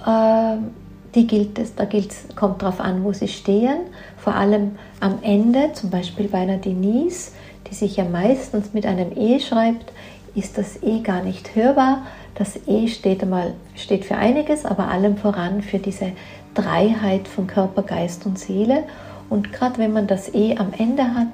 Ähm, 0.06 0.72
die 1.16 1.26
gilt 1.26 1.58
es, 1.58 1.76
da 1.76 1.86
gilt, 1.86 2.14
kommt 2.36 2.62
darauf 2.62 2.82
an, 2.82 3.04
wo 3.04 3.14
sie 3.14 3.28
stehen, 3.28 3.78
vor 4.18 4.36
allem 4.36 4.72
am 5.00 5.20
Ende, 5.22 5.72
zum 5.74 5.90
Beispiel 5.90 6.28
bei 6.28 6.40
einer 6.40 6.58
Denise, 6.58 7.32
die 7.70 7.76
sich 7.76 7.96
ja 7.96 8.04
meistens 8.04 8.74
mit 8.74 8.86
einem 8.86 9.12
E 9.16 9.40
schreibt, 9.40 9.94
ist 10.36 10.58
das 10.58 10.82
E 10.82 11.00
gar 11.02 11.22
nicht 11.24 11.56
hörbar. 11.56 12.02
Das 12.36 12.60
E 12.68 12.88
steht 12.88 13.22
einmal 13.22 13.54
steht 13.76 14.06
für 14.06 14.16
einiges, 14.16 14.66
aber 14.66 14.88
allem 14.88 15.18
voran 15.18 15.62
für 15.62 15.78
diese 15.78 16.14
Dreiheit 16.56 17.28
von 17.28 17.48
Körper, 17.48 17.84
Geist 17.84 18.26
und 18.26 18.40
Seele. 18.40 18.84
Und 19.30 19.54
gerade 19.54 19.78
wenn 19.78 19.94
man 19.94 20.08
das 20.08 20.34
eh 20.34 20.58
am 20.58 20.74
Ende 20.78 21.14
hat, 21.14 21.28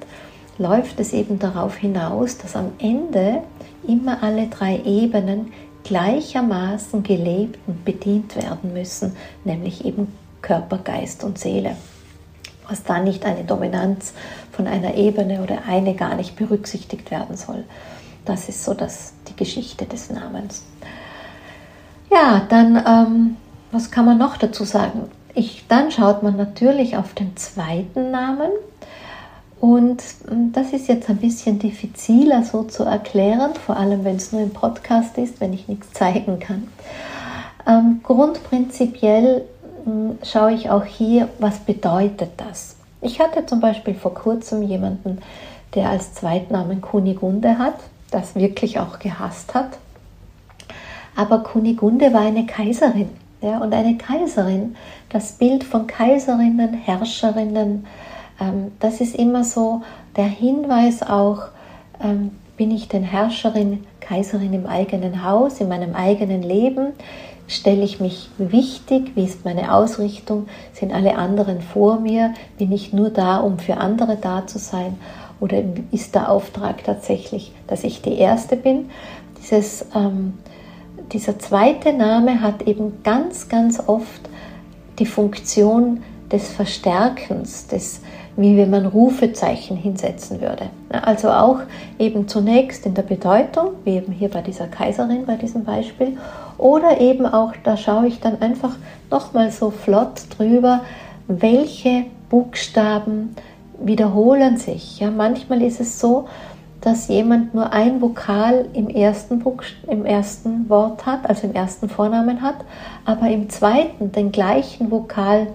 läuft 0.58 1.00
es 1.00 1.12
eben 1.12 1.38
darauf 1.38 1.76
hinaus, 1.76 2.36
dass 2.38 2.54
am 2.54 2.72
Ende 2.78 3.42
immer 3.86 4.22
alle 4.22 4.48
drei 4.48 4.78
Ebenen 4.84 5.52
gleichermaßen 5.84 7.02
gelebt 7.02 7.58
und 7.66 7.84
bedient 7.84 8.36
werden 8.36 8.74
müssen, 8.74 9.16
nämlich 9.44 9.84
eben 9.86 10.08
Körper, 10.42 10.78
Geist 10.78 11.24
und 11.24 11.38
Seele. 11.38 11.76
Was 12.68 12.84
da 12.84 13.00
nicht 13.00 13.24
eine 13.24 13.44
Dominanz 13.44 14.12
von 14.52 14.66
einer 14.66 14.94
Ebene 14.94 15.42
oder 15.42 15.60
eine 15.66 15.94
gar 15.94 16.14
nicht 16.14 16.36
berücksichtigt 16.36 17.10
werden 17.10 17.36
soll. 17.36 17.64
Das 18.26 18.48
ist 18.48 18.64
so 18.64 18.74
das, 18.74 19.14
die 19.28 19.36
Geschichte 19.36 19.86
des 19.86 20.10
Namens. 20.10 20.62
Ja, 22.10 22.42
dann 22.48 22.76
ähm, 22.86 23.36
was 23.72 23.90
kann 23.90 24.04
man 24.04 24.18
noch 24.18 24.36
dazu 24.36 24.64
sagen? 24.64 25.02
Ich, 25.34 25.64
dann 25.68 25.90
schaut 25.90 26.22
man 26.22 26.36
natürlich 26.36 26.96
auf 26.96 27.14
den 27.14 27.36
zweiten 27.36 28.10
Namen. 28.10 28.50
Und 29.60 30.02
hm, 30.26 30.52
das 30.52 30.72
ist 30.72 30.88
jetzt 30.88 31.08
ein 31.08 31.18
bisschen 31.18 31.58
diffiziler 31.58 32.42
so 32.42 32.64
zu 32.64 32.84
erklären, 32.84 33.54
vor 33.54 33.76
allem 33.76 34.04
wenn 34.04 34.16
es 34.16 34.32
nur 34.32 34.42
im 34.42 34.50
Podcast 34.50 35.18
ist, 35.18 35.40
wenn 35.40 35.52
ich 35.52 35.68
nichts 35.68 35.92
zeigen 35.92 36.40
kann. 36.40 36.68
Ähm, 37.66 38.00
grundprinzipiell 38.02 39.44
hm, 39.84 40.18
schaue 40.24 40.54
ich 40.54 40.70
auch 40.70 40.84
hier, 40.84 41.28
was 41.38 41.58
bedeutet 41.60 42.30
das. 42.38 42.76
Ich 43.02 43.20
hatte 43.20 43.46
zum 43.46 43.60
Beispiel 43.60 43.94
vor 43.94 44.14
kurzem 44.14 44.62
jemanden, 44.62 45.18
der 45.74 45.90
als 45.90 46.14
Zweitnamen 46.14 46.80
Kunigunde 46.80 47.58
hat, 47.58 47.76
das 48.10 48.34
wirklich 48.34 48.80
auch 48.80 48.98
gehasst 48.98 49.54
hat. 49.54 49.78
Aber 51.16 51.40
Kunigunde 51.40 52.12
war 52.12 52.22
eine 52.22 52.46
Kaiserin. 52.46 53.08
Ja, 53.42 53.58
und 53.58 53.72
eine 53.72 53.96
Kaiserin, 53.96 54.76
das 55.08 55.32
Bild 55.32 55.64
von 55.64 55.86
Kaiserinnen, 55.86 56.74
Herrscherinnen, 56.74 57.86
ähm, 58.38 58.72
das 58.80 59.00
ist 59.00 59.14
immer 59.14 59.44
so 59.44 59.82
der 60.16 60.26
Hinweis 60.26 61.02
auch, 61.02 61.44
ähm, 62.02 62.32
bin 62.56 62.70
ich 62.70 62.88
denn 62.88 63.02
Herrscherin, 63.02 63.84
Kaiserin 64.00 64.52
im 64.52 64.66
eigenen 64.66 65.24
Haus, 65.24 65.60
in 65.60 65.68
meinem 65.68 65.94
eigenen 65.94 66.42
Leben? 66.42 66.88
Stelle 67.48 67.82
ich 67.82 68.00
mich 68.00 68.28
wichtig? 68.36 69.12
Wie 69.14 69.24
ist 69.24 69.44
meine 69.44 69.72
Ausrichtung? 69.74 70.46
Sind 70.72 70.92
alle 70.92 71.16
anderen 71.16 71.62
vor 71.62 71.98
mir? 71.98 72.34
Bin 72.58 72.70
ich 72.70 72.92
nur 72.92 73.10
da, 73.10 73.38
um 73.38 73.58
für 73.58 73.78
andere 73.78 74.16
da 74.16 74.46
zu 74.46 74.58
sein? 74.58 74.98
Oder 75.40 75.62
ist 75.90 76.14
der 76.14 76.30
Auftrag 76.30 76.84
tatsächlich, 76.84 77.52
dass 77.66 77.82
ich 77.82 78.02
die 78.02 78.18
Erste 78.18 78.56
bin? 78.56 78.90
Dieses 79.38 79.86
ähm, 79.94 80.34
dieser 81.12 81.38
zweite 81.38 81.92
Name 81.92 82.40
hat 82.40 82.62
eben 82.62 83.02
ganz, 83.02 83.48
ganz 83.48 83.82
oft 83.86 84.28
die 84.98 85.06
Funktion 85.06 86.02
des 86.30 86.48
Verstärkens, 86.48 87.66
des, 87.66 88.00
wie 88.36 88.56
wenn 88.56 88.70
man 88.70 88.86
Rufezeichen 88.86 89.76
hinsetzen 89.76 90.40
würde. 90.40 90.70
Also 90.90 91.30
auch 91.30 91.60
eben 91.98 92.28
zunächst 92.28 92.86
in 92.86 92.94
der 92.94 93.02
Bedeutung, 93.02 93.70
wie 93.84 93.96
eben 93.96 94.12
hier 94.12 94.28
bei 94.28 94.42
dieser 94.42 94.68
Kaiserin 94.68 95.26
bei 95.26 95.36
diesem 95.36 95.64
Beispiel, 95.64 96.16
oder 96.58 97.00
eben 97.00 97.26
auch, 97.26 97.52
da 97.64 97.76
schaue 97.76 98.06
ich 98.06 98.20
dann 98.20 98.40
einfach 98.40 98.76
nochmal 99.10 99.50
so 99.50 99.70
flott 99.70 100.22
drüber, 100.36 100.82
welche 101.26 102.04
Buchstaben 102.28 103.34
wiederholen 103.82 104.56
sich. 104.56 105.00
Ja, 105.00 105.10
manchmal 105.10 105.62
ist 105.62 105.80
es 105.80 105.98
so, 105.98 106.26
dass 106.80 107.08
jemand 107.08 107.54
nur 107.54 107.72
ein 107.72 108.00
Vokal 108.00 108.66
im 108.72 108.88
ersten, 108.88 109.44
im 109.86 110.06
ersten 110.06 110.68
Wort 110.68 111.04
hat, 111.04 111.28
also 111.28 111.46
im 111.46 111.54
ersten 111.54 111.88
Vornamen 111.88 112.40
hat, 112.40 112.56
aber 113.04 113.28
im 113.28 113.50
zweiten 113.50 114.12
den 114.12 114.32
gleichen 114.32 114.90
Vokal, 114.90 115.48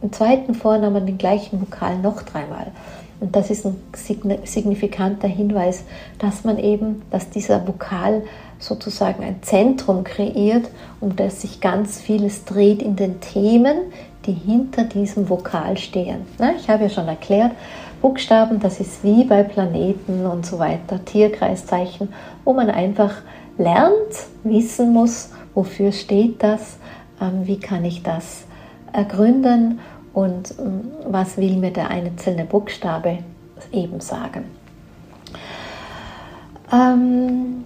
im 0.00 0.12
zweiten 0.12 0.54
Vornamen 0.54 1.04
den 1.04 1.18
gleichen 1.18 1.60
Vokal 1.60 1.98
noch 1.98 2.22
dreimal. 2.22 2.68
Und 3.20 3.34
das 3.34 3.50
ist 3.50 3.66
ein 3.66 3.76
signifikanter 4.44 5.26
Hinweis, 5.26 5.84
dass 6.20 6.44
man 6.44 6.56
eben, 6.56 7.02
dass 7.10 7.30
dieser 7.30 7.66
Vokal 7.66 8.22
sozusagen 8.60 9.24
ein 9.24 9.42
Zentrum 9.42 10.04
kreiert, 10.04 10.70
um 11.00 11.16
das 11.16 11.42
sich 11.42 11.60
ganz 11.60 12.00
vieles 12.00 12.44
dreht 12.44 12.80
in 12.80 12.94
den 12.94 13.20
Themen, 13.20 13.76
die 14.24 14.32
hinter 14.32 14.84
diesem 14.84 15.28
Vokal 15.28 15.76
stehen. 15.78 16.26
Ich 16.58 16.68
habe 16.68 16.84
ja 16.84 16.90
schon 16.90 17.08
erklärt, 17.08 17.52
Buchstaben, 18.00 18.60
das 18.60 18.80
ist 18.80 19.02
wie 19.04 19.24
bei 19.24 19.42
Planeten 19.42 20.26
und 20.26 20.46
so 20.46 20.58
weiter, 20.58 21.04
Tierkreiszeichen, 21.04 22.08
wo 22.44 22.52
man 22.52 22.70
einfach 22.70 23.14
lernt, 23.56 23.94
wissen 24.44 24.92
muss, 24.92 25.32
wofür 25.54 25.92
steht 25.92 26.42
das, 26.42 26.78
ähm, 27.20 27.46
wie 27.46 27.58
kann 27.58 27.84
ich 27.84 28.02
das 28.02 28.44
ergründen 28.92 29.80
und 30.12 30.54
ähm, 30.58 30.92
was 31.08 31.36
will 31.36 31.56
mir 31.56 31.72
der 31.72 31.90
einzelne 31.90 32.44
Buchstabe 32.44 33.18
eben 33.72 34.00
sagen. 34.00 34.44
Ähm, 36.72 37.64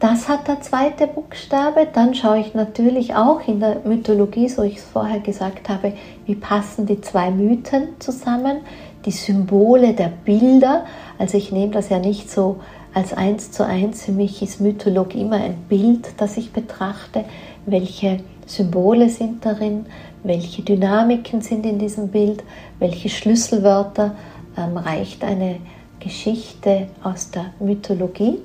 das 0.00 0.28
hat 0.28 0.46
der 0.46 0.60
zweite 0.60 1.08
Buchstabe. 1.08 1.88
Dann 1.92 2.14
schaue 2.14 2.38
ich 2.38 2.54
natürlich 2.54 3.14
auch 3.14 3.46
in 3.48 3.58
der 3.58 3.80
Mythologie, 3.84 4.48
so 4.48 4.62
ich 4.62 4.76
es 4.76 4.84
vorher 4.84 5.18
gesagt 5.18 5.68
habe, 5.68 5.92
wie 6.24 6.36
passen 6.36 6.86
die 6.86 7.00
zwei 7.00 7.30
Mythen 7.32 7.88
zusammen 7.98 8.58
die 9.04 9.10
Symbole 9.10 9.94
der 9.94 10.10
Bilder. 10.24 10.84
Also 11.18 11.38
ich 11.38 11.52
nehme 11.52 11.72
das 11.72 11.88
ja 11.88 11.98
nicht 11.98 12.30
so 12.30 12.60
als 12.94 13.12
eins 13.12 13.50
zu 13.50 13.64
eins. 13.64 14.04
Für 14.04 14.12
mich 14.12 14.42
ist 14.42 14.60
Mythologie 14.60 15.20
immer 15.20 15.36
ein 15.36 15.56
Bild, 15.68 16.08
das 16.16 16.36
ich 16.36 16.52
betrachte. 16.52 17.24
Welche 17.66 18.20
Symbole 18.46 19.08
sind 19.08 19.44
darin? 19.44 19.86
Welche 20.22 20.62
Dynamiken 20.62 21.40
sind 21.42 21.64
in 21.64 21.78
diesem 21.78 22.08
Bild? 22.08 22.42
Welche 22.78 23.08
Schlüsselwörter 23.08 24.14
ähm, 24.56 24.76
reicht 24.76 25.22
eine 25.22 25.56
Geschichte 26.00 26.88
aus 27.02 27.30
der 27.30 27.46
Mythologie? 27.60 28.38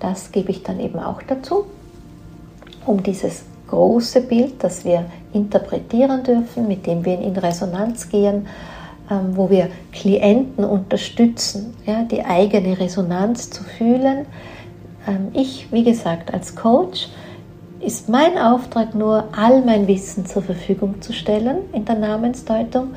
Das 0.00 0.32
gebe 0.32 0.50
ich 0.50 0.62
dann 0.62 0.80
eben 0.80 0.98
auch 0.98 1.22
dazu, 1.22 1.66
um 2.86 3.02
dieses 3.02 3.44
große 3.68 4.22
Bild, 4.22 4.54
das 4.64 4.84
wir 4.84 5.06
interpretieren 5.32 6.22
dürfen, 6.22 6.68
mit 6.68 6.86
dem 6.86 7.04
wir 7.04 7.18
in 7.20 7.36
Resonanz 7.36 8.08
gehen, 8.08 8.46
wo 9.32 9.50
wir 9.50 9.68
Klienten 9.92 10.64
unterstützen, 10.64 11.74
ja, 11.86 12.02
die 12.02 12.24
eigene 12.24 12.78
Resonanz 12.78 13.50
zu 13.50 13.64
fühlen. 13.64 14.26
Ähm, 15.06 15.28
ich, 15.32 15.72
wie 15.72 15.84
gesagt, 15.84 16.32
als 16.32 16.54
Coach 16.54 17.08
ist 17.80 18.08
mein 18.08 18.38
Auftrag 18.38 18.94
nur, 18.94 19.24
all 19.32 19.62
mein 19.62 19.88
Wissen 19.88 20.24
zur 20.24 20.42
Verfügung 20.42 21.02
zu 21.02 21.12
stellen 21.12 21.58
in 21.72 21.84
der 21.84 21.96
Namensdeutung 21.96 22.88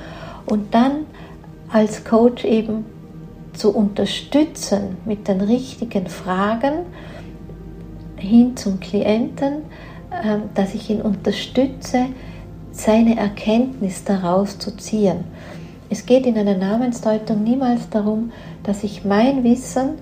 und 0.46 0.74
dann 0.74 1.06
als 1.70 2.04
Coach 2.04 2.46
eben 2.46 2.86
zu 3.54 3.76
unterstützen 3.76 4.98
mit 5.06 5.28
den 5.28 5.42
richtigen 5.42 6.08
Fragen 6.08 6.86
hin 8.18 8.56
zum 8.56 8.80
Klienten, 8.80 9.64
ähm, 10.24 10.44
dass 10.54 10.74
ich 10.76 10.90
ihn 10.90 11.02
unterstütze, 11.02 12.06
seine 12.72 13.18
Erkenntnis 13.18 14.04
daraus 14.04 14.60
zu 14.60 14.76
ziehen. 14.76 15.24
Es 15.90 16.06
geht 16.06 16.26
in 16.26 16.38
einer 16.38 16.58
Namensdeutung 16.58 17.44
niemals 17.44 17.90
darum, 17.90 18.32
dass 18.64 18.84
ich 18.84 19.06
mein 19.06 19.44
Wissen 19.44 20.00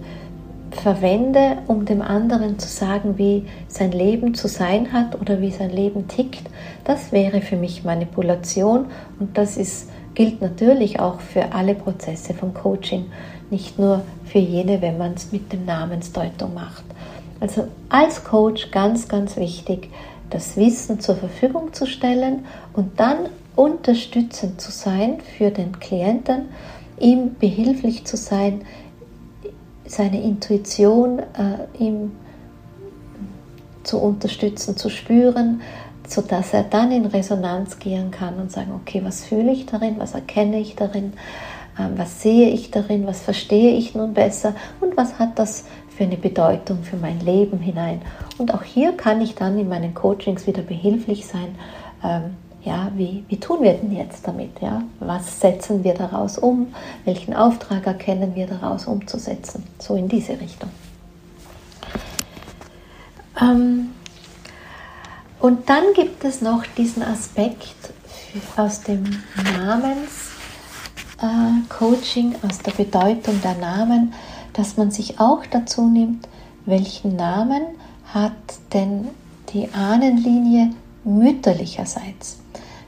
verwende, 0.71 1.57
um 1.67 1.85
dem 1.85 2.01
anderen 2.01 2.57
zu 2.57 2.67
sagen, 2.67 3.17
wie 3.17 3.45
sein 3.67 3.91
Leben 3.91 4.33
zu 4.33 4.47
sein 4.47 4.91
hat 4.91 5.19
oder 5.19 5.41
wie 5.41 5.51
sein 5.51 5.69
Leben 5.69 6.07
tickt. 6.07 6.43
Das 6.83 7.11
wäre 7.11 7.41
für 7.41 7.57
mich 7.57 7.83
Manipulation 7.83 8.85
und 9.19 9.37
das 9.37 9.57
ist, 9.57 9.89
gilt 10.15 10.41
natürlich 10.41 10.99
auch 10.99 11.19
für 11.19 11.53
alle 11.53 11.75
Prozesse 11.75 12.33
von 12.33 12.53
Coaching, 12.53 13.05
nicht 13.49 13.77
nur 13.77 14.01
für 14.25 14.39
jene, 14.39 14.81
wenn 14.81 14.97
man 14.97 15.13
es 15.13 15.31
mit 15.31 15.51
dem 15.53 15.65
Namensdeutung 15.65 16.53
macht. 16.53 16.85
Also 17.39 17.67
als 17.89 18.23
Coach 18.23 18.71
ganz, 18.71 19.07
ganz 19.07 19.35
wichtig, 19.35 19.89
das 20.29 20.57
Wissen 20.57 20.99
zur 20.99 21.15
Verfügung 21.15 21.73
zu 21.73 21.85
stellen 21.85 22.45
und 22.73 22.99
dann 22.99 23.27
unterstützend 23.55 24.59
zu 24.59 24.71
sein 24.71 25.19
für 25.37 25.51
den 25.51 25.79
Klienten, 25.79 26.49
ihm 26.99 27.35
behilflich 27.39 28.05
zu 28.05 28.17
sein, 28.17 28.61
seine 29.85 30.21
Intuition 30.21 31.19
äh, 31.19 31.23
ihm 31.77 32.11
zu 33.83 33.99
unterstützen, 33.99 34.77
zu 34.77 34.89
spüren, 34.89 35.61
sodass 36.07 36.53
er 36.53 36.63
dann 36.63 36.91
in 36.91 37.05
Resonanz 37.05 37.79
gehen 37.79 38.11
kann 38.11 38.35
und 38.35 38.51
sagen, 38.51 38.71
okay, 38.73 39.01
was 39.03 39.25
fühle 39.25 39.51
ich 39.51 39.65
darin, 39.65 39.95
was 39.97 40.13
erkenne 40.13 40.59
ich 40.59 40.75
darin, 40.75 41.13
äh, 41.77 41.87
was 41.97 42.21
sehe 42.21 42.49
ich 42.49 42.71
darin, 42.71 43.05
was 43.05 43.21
verstehe 43.21 43.75
ich 43.75 43.93
nun 43.93 44.13
besser 44.13 44.55
und 44.79 44.95
was 44.97 45.19
hat 45.19 45.37
das 45.37 45.65
für 45.89 46.05
eine 46.05 46.17
Bedeutung 46.17 46.83
für 46.83 46.97
mein 46.97 47.19
Leben 47.19 47.59
hinein. 47.59 48.01
Und 48.37 48.53
auch 48.53 48.63
hier 48.63 48.93
kann 48.93 49.21
ich 49.21 49.35
dann 49.35 49.59
in 49.59 49.69
meinen 49.69 49.93
Coachings 49.93 50.47
wieder 50.47 50.63
behilflich 50.63 51.27
sein. 51.27 51.55
Ähm, 52.03 52.35
ja, 52.63 52.89
wie, 52.95 53.23
wie 53.27 53.39
tun 53.39 53.61
wir 53.61 53.73
denn 53.73 53.91
jetzt 53.91 54.27
damit? 54.27 54.59
Ja? 54.61 54.81
Was 54.99 55.41
setzen 55.41 55.83
wir 55.83 55.93
daraus 55.93 56.37
um? 56.37 56.73
Welchen 57.03 57.33
Auftrag 57.33 57.85
erkennen 57.85 58.35
wir 58.35 58.47
daraus 58.47 58.85
umzusetzen? 58.85 59.65
So 59.79 59.95
in 59.95 60.07
diese 60.07 60.39
Richtung. 60.39 60.69
Ähm, 63.41 63.89
und 65.39 65.67
dann 65.69 65.83
gibt 65.93 66.23
es 66.23 66.41
noch 66.41 66.63
diesen 66.77 67.03
Aspekt 67.03 67.75
aus 68.55 68.81
dem 68.81 69.03
Namens-Coaching, 69.57 72.31
äh, 72.31 72.47
aus 72.47 72.59
der 72.59 72.71
Bedeutung 72.71 73.41
der 73.41 73.55
Namen, 73.55 74.13
dass 74.53 74.77
man 74.77 74.91
sich 74.91 75.19
auch 75.19 75.45
dazu 75.47 75.85
nimmt, 75.87 76.29
welchen 76.65 77.17
Namen 77.17 77.63
hat 78.13 78.31
denn 78.71 79.09
die 79.49 79.67
Ahnenlinie 79.73 80.69
mütterlicherseits. 81.03 82.42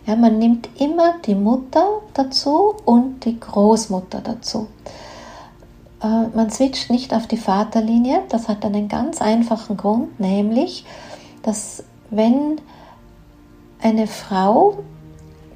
Ja, 0.06 0.16
man 0.16 0.38
nimmt 0.38 0.70
immer 0.80 1.16
die 1.26 1.36
Mutter 1.36 2.02
dazu 2.14 2.76
und 2.86 3.26
die 3.26 3.40
Großmutter 3.40 4.22
dazu. 4.22 4.68
Äh, 6.02 6.28
man 6.36 6.52
switcht 6.52 6.92
nicht 6.92 7.14
auf 7.14 7.26
die 7.28 7.38
Vaterlinie. 7.38 8.22
Das 8.30 8.48
hat 8.48 8.64
einen 8.64 8.88
ganz 8.88 9.22
einfachen 9.22 9.78
Grund, 9.78 10.20
nämlich, 10.20 10.86
dass 11.42 11.84
wenn 12.12 12.62
eine 13.82 14.08
Frau 14.08 14.78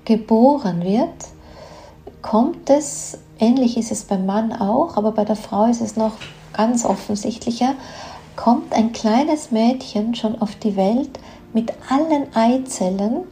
geboren 0.05 0.83
wird, 0.83 1.09
kommt 2.21 2.69
es, 2.69 3.19
ähnlich 3.39 3.77
ist 3.77 3.91
es 3.91 4.03
beim 4.03 4.25
Mann 4.25 4.51
auch, 4.51 4.97
aber 4.97 5.11
bei 5.11 5.25
der 5.25 5.35
Frau 5.35 5.65
ist 5.65 5.81
es 5.81 5.95
noch 5.95 6.13
ganz 6.53 6.85
offensichtlicher, 6.85 7.75
kommt 8.35 8.73
ein 8.73 8.91
kleines 8.91 9.51
Mädchen 9.51 10.15
schon 10.15 10.41
auf 10.41 10.55
die 10.55 10.75
Welt 10.75 11.19
mit 11.53 11.71
allen 11.89 12.35
Eizellen, 12.35 13.23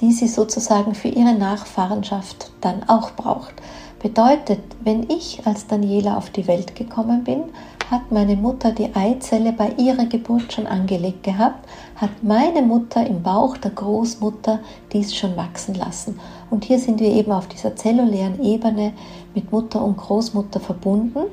die 0.00 0.12
sie 0.12 0.28
sozusagen 0.28 0.94
für 0.94 1.08
ihre 1.08 1.34
Nachfahrenschaft 1.34 2.50
dann 2.60 2.88
auch 2.88 3.12
braucht. 3.12 3.54
Bedeutet, 4.00 4.60
wenn 4.84 5.10
ich 5.10 5.44
als 5.44 5.66
Daniela 5.66 6.16
auf 6.16 6.30
die 6.30 6.46
Welt 6.46 6.76
gekommen 6.76 7.24
bin, 7.24 7.44
hat 7.90 8.12
meine 8.12 8.36
Mutter 8.36 8.70
die 8.72 8.94
Eizelle 8.94 9.52
bei 9.52 9.70
ihrer 9.76 10.04
Geburt 10.06 10.52
schon 10.52 10.66
angelegt 10.66 11.24
gehabt, 11.24 11.66
hat 11.96 12.22
meine 12.22 12.62
Mutter 12.62 13.04
im 13.06 13.22
Bauch 13.22 13.56
der 13.56 13.70
Großmutter 13.70 14.60
dies 14.92 15.16
schon 15.16 15.36
wachsen 15.36 15.74
lassen. 15.74 16.20
Und 16.50 16.64
hier 16.64 16.78
sind 16.78 17.00
wir 17.00 17.10
eben 17.10 17.32
auf 17.32 17.48
dieser 17.48 17.74
zellulären 17.74 18.42
Ebene 18.42 18.92
mit 19.34 19.50
Mutter 19.50 19.82
und 19.82 19.96
Großmutter 19.96 20.60
verbunden. 20.60 21.24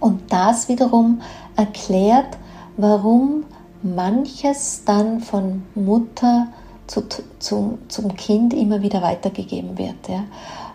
Und 0.00 0.20
das 0.30 0.68
wiederum 0.68 1.22
erklärt, 1.56 2.36
warum 2.76 3.44
manches 3.82 4.82
dann 4.84 5.20
von 5.20 5.62
Mutter 5.74 6.48
zu, 6.86 7.04
zu, 7.38 7.78
zum 7.88 8.14
Kind 8.16 8.54
immer 8.54 8.82
wieder 8.82 9.02
weitergegeben 9.02 9.78
wird. 9.78 10.08
Ja. 10.08 10.24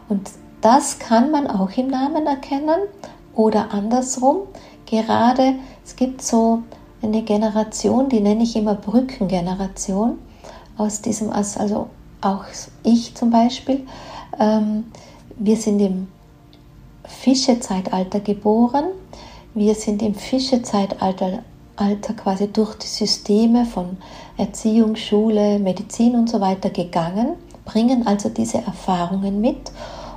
Und 0.08 0.30
das 0.62 1.00
kann 1.00 1.32
man 1.32 1.48
auch 1.48 1.72
im 1.78 1.88
Namen 1.88 2.26
erkennen 2.26 2.82
oder 3.36 3.72
andersrum. 3.72 4.40
Gerade 4.86 5.56
es 5.86 5.96
gibt 5.96 6.22
so 6.22 6.64
eine 7.02 7.22
Generation, 7.24 8.10
die 8.10 8.20
nenne 8.20 8.44
ich 8.44 8.56
immer 8.56 8.76
Brückengeneration, 8.76 10.18
aus 10.78 11.02
diesem, 11.02 11.30
also 11.32 11.90
auch 12.22 12.46
ich 12.84 13.16
zum 13.16 13.30
Beispiel. 13.30 13.86
Ähm, 14.40 14.86
wir 15.38 15.58
sind 15.58 15.80
im 15.80 16.08
Fischezeitalter 17.06 18.20
geboren. 18.20 18.86
Wir 19.54 19.76
sind 19.76 20.02
im 20.02 20.16
Fischezeitalter 20.16 21.44
Alter 21.80 22.14
quasi 22.14 22.52
durch 22.52 22.76
die 22.76 22.88
Systeme 22.88 23.66
von 23.66 23.98
Erziehung, 24.38 24.96
Schule, 24.96 25.60
Medizin 25.60 26.16
und 26.16 26.30
so 26.30 26.42
weiter 26.42 26.70
gegangen, 26.70 27.34
bringen 27.66 28.06
also 28.06 28.30
diese 28.30 28.58
Erfahrungen 28.60 29.40
mit. 29.42 29.72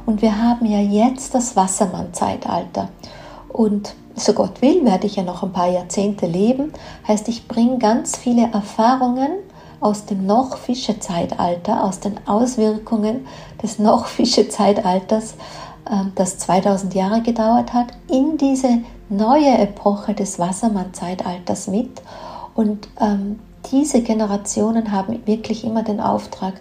Und 0.07 0.22
wir 0.22 0.42
haben 0.42 0.66
ja 0.66 0.81
jetzt 0.81 1.35
das 1.35 1.55
Wassermann-Zeitalter. 1.55 2.88
Und 3.48 3.94
so 4.14 4.33
Gott 4.33 4.61
will, 4.61 4.85
werde 4.85 5.07
ich 5.07 5.16
ja 5.16 5.22
noch 5.22 5.42
ein 5.42 5.53
paar 5.53 5.68
Jahrzehnte 5.68 6.27
leben. 6.27 6.72
Heißt, 7.07 7.29
ich 7.29 7.46
bringe 7.46 7.79
ganz 7.79 8.16
viele 8.16 8.51
Erfahrungen 8.53 9.31
aus 9.81 10.07
dem 10.07 10.27
noch 10.27 10.57
Fische-Zeitalter, 10.57 11.85
aus 11.85 12.01
den 12.01 12.14
Auswirkungen 12.27 13.27
des 13.62 13.78
noch 13.78 14.07
Fische-Zeitalters, 14.07 15.34
ähm, 15.91 16.12
das 16.14 16.39
2000 16.39 16.95
Jahre 16.95 17.22
gedauert 17.22 17.72
hat, 17.72 17.89
in 18.09 18.36
diese 18.39 18.78
neue 19.16 19.58
Epoche 19.58 20.14
des 20.14 20.38
Wassermann-Zeitalters 20.38 21.68
mit. 21.68 22.02
Und 22.54 22.88
ähm, 23.00 23.38
diese 23.70 24.02
Generationen 24.02 24.90
haben 24.90 25.26
wirklich 25.26 25.64
immer 25.64 25.82
den 25.82 26.00
Auftrag, 26.00 26.54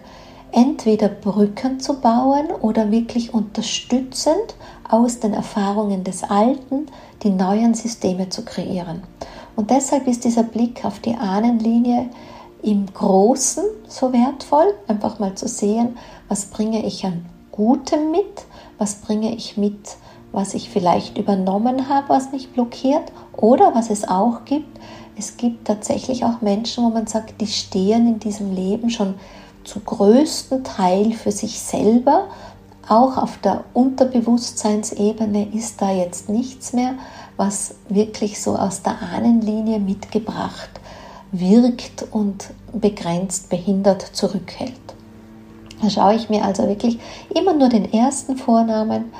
entweder 0.52 1.08
Brücken 1.08 1.80
zu 1.80 2.00
bauen 2.00 2.48
oder 2.60 2.90
wirklich 2.90 3.32
unterstützend 3.32 4.54
aus 4.88 5.18
den 5.18 5.32
Erfahrungen 5.32 6.04
des 6.04 6.22
Alten 6.24 6.86
die 7.22 7.30
neuen 7.30 7.74
Systeme 7.74 8.28
zu 8.28 8.44
kreieren. 8.44 9.02
Und 9.56 9.70
deshalb 9.70 10.06
ist 10.06 10.24
dieser 10.24 10.42
Blick 10.42 10.84
auf 10.84 10.98
die 11.00 11.14
Ahnenlinie 11.14 12.08
im 12.62 12.86
Großen 12.92 13.64
so 13.88 14.12
wertvoll, 14.12 14.74
einfach 14.88 15.18
mal 15.18 15.34
zu 15.34 15.48
sehen, 15.48 15.96
was 16.28 16.46
bringe 16.46 16.84
ich 16.84 17.04
an 17.04 17.24
Gutem 17.50 18.10
mit, 18.10 18.44
was 18.78 18.96
bringe 18.96 19.34
ich 19.34 19.56
mit 19.56 19.96
was 20.32 20.54
ich 20.54 20.70
vielleicht 20.70 21.18
übernommen 21.18 21.88
habe, 21.88 22.08
was 22.08 22.32
mich 22.32 22.52
blockiert 22.52 23.12
oder 23.36 23.74
was 23.74 23.90
es 23.90 24.08
auch 24.08 24.44
gibt. 24.44 24.80
Es 25.16 25.36
gibt 25.36 25.66
tatsächlich 25.66 26.24
auch 26.24 26.40
Menschen, 26.40 26.84
wo 26.84 26.88
man 26.88 27.06
sagt, 27.06 27.40
die 27.40 27.46
stehen 27.46 28.08
in 28.08 28.18
diesem 28.18 28.54
Leben 28.54 28.90
schon 28.90 29.14
zu 29.64 29.80
größten 29.80 30.64
Teil 30.64 31.12
für 31.12 31.30
sich 31.30 31.60
selber. 31.60 32.28
Auch 32.88 33.16
auf 33.16 33.38
der 33.38 33.64
Unterbewusstseinsebene 33.74 35.54
ist 35.54 35.80
da 35.80 35.92
jetzt 35.92 36.28
nichts 36.28 36.72
mehr, 36.72 36.94
was 37.36 37.76
wirklich 37.88 38.40
so 38.42 38.56
aus 38.56 38.82
der 38.82 39.00
Ahnenlinie 39.00 39.78
mitgebracht 39.78 40.70
wirkt 41.30 42.04
und 42.10 42.50
begrenzt, 42.72 43.48
behindert 43.48 44.02
zurückhält. 44.02 44.72
Da 45.80 45.90
schaue 45.90 46.14
ich 46.14 46.28
mir 46.28 46.44
also 46.44 46.68
wirklich 46.68 46.98
immer 47.34 47.54
nur 47.54 47.68
den 47.68 47.92
ersten 47.92 48.36
Vornamen 48.36 49.12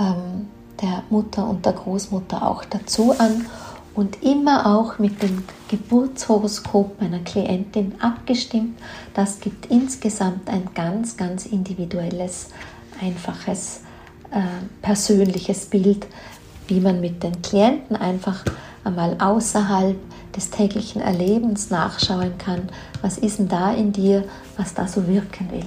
ähm, 0.00 0.48
der 0.80 1.02
Mutter 1.10 1.48
und 1.48 1.66
der 1.66 1.72
Großmutter 1.72 2.46
auch 2.46 2.64
dazu 2.64 3.12
an 3.18 3.46
und 3.94 4.22
immer 4.22 4.66
auch 4.66 4.98
mit 4.98 5.22
dem 5.22 5.42
Geburtshoroskop 5.68 7.00
meiner 7.00 7.18
Klientin 7.18 7.94
abgestimmt. 8.00 8.78
Das 9.12 9.40
gibt 9.40 9.66
insgesamt 9.66 10.48
ein 10.48 10.68
ganz, 10.74 11.16
ganz 11.16 11.46
individuelles, 11.46 12.50
einfaches, 13.00 13.80
äh, 14.30 14.40
persönliches 14.82 15.66
Bild, 15.66 16.06
wie 16.68 16.80
man 16.80 17.00
mit 17.00 17.22
den 17.22 17.42
Klienten 17.42 17.96
einfach 17.96 18.44
einmal 18.84 19.16
außerhalb 19.18 19.96
des 20.36 20.50
täglichen 20.50 21.00
Erlebens 21.02 21.70
nachschauen 21.70 22.38
kann, 22.38 22.68
was 23.02 23.18
ist 23.18 23.40
denn 23.40 23.48
da 23.48 23.72
in 23.72 23.92
dir, 23.92 24.24
was 24.56 24.74
da 24.74 24.86
so 24.86 25.08
wirken 25.08 25.50
will. 25.50 25.66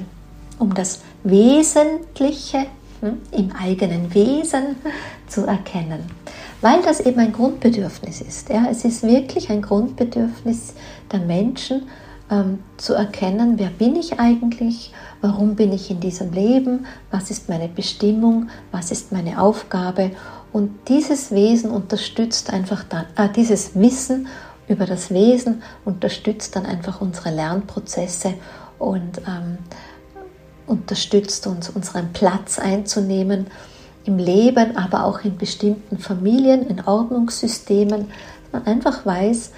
Um 0.58 0.74
das 0.74 1.02
Wesentliche 1.24 2.68
im 3.32 3.52
eigenen 3.54 4.14
Wesen 4.14 4.76
zu 5.28 5.46
erkennen 5.46 6.10
weil 6.62 6.82
das 6.84 7.00
eben 7.00 7.20
ein 7.20 7.34
Grundbedürfnis 7.34 8.22
ist. 8.22 8.50
Ja? 8.50 8.68
Es 8.70 8.86
ist 8.86 9.04
wirklich 9.04 9.50
ein 9.50 9.64
Grundbedürfnis 9.64 10.76
der 11.12 11.20
Menschen, 11.20 11.88
ähm, 12.30 12.60
zu 12.78 12.94
erkennen, 12.94 13.60
wer 13.60 13.68
bin 13.68 13.96
ich 13.96 14.20
eigentlich, 14.20 14.94
warum 15.20 15.56
bin 15.56 15.74
ich 15.74 15.92
in 15.92 16.00
diesem 16.00 16.32
Leben, 16.32 16.86
was 17.12 17.30
ist 17.30 17.50
meine 17.50 17.68
Bestimmung, 17.68 18.50
was 18.72 18.90
ist 18.92 19.12
meine 19.12 19.42
Aufgabe. 19.42 20.12
Und 20.54 20.88
dieses 20.88 21.32
Wesen 21.32 21.72
unterstützt 21.72 22.54
einfach 22.54 22.84
dann, 22.86 23.06
äh, 23.18 23.28
dieses 23.30 23.76
Wissen 23.76 24.28
über 24.68 24.86
das 24.86 25.12
Wesen 25.12 25.62
unterstützt 25.84 26.56
dann 26.56 26.66
einfach 26.66 27.02
unsere 27.02 27.32
Lernprozesse 27.32 28.36
und 28.80 29.20
ähm, 29.28 29.58
unterstützt 30.72 31.46
uns, 31.48 31.70
unseren 31.70 32.14
Platz 32.14 32.58
einzunehmen 32.58 33.48
im 34.06 34.18
Leben, 34.18 34.78
aber 34.78 35.06
auch 35.06 35.20
in 35.24 35.38
bestimmten 35.38 36.00
Familien, 36.00 36.68
in 36.68 36.84
Ordnungssystemen, 36.84 38.08
man 38.52 38.66
einfach 38.66 39.06
weiß, 39.06 39.52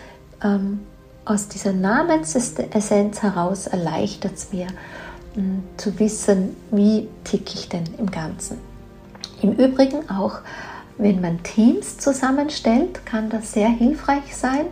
ähm, 0.44 0.80
aus 1.26 1.48
dieser 1.48 1.72
Namensessenz 1.72 3.22
heraus 3.22 3.68
erleichtert 3.68 4.34
es 4.36 4.52
mir 4.52 4.68
ähm, 5.38 5.64
zu 5.78 5.98
wissen, 6.00 6.56
wie 6.72 7.08
ticke 7.24 7.54
ich 7.54 7.70
denn 7.70 7.86
im 7.98 8.12
Ganzen. 8.12 8.58
Im 9.42 9.54
Übrigen 9.54 10.10
auch, 10.10 10.40
wenn 10.98 11.22
man 11.22 11.42
Teams 11.44 11.98
zusammenstellt, 11.98 13.06
kann 13.06 13.30
das 13.30 13.54
sehr 13.54 13.70
hilfreich 13.70 14.36
sein, 14.36 14.66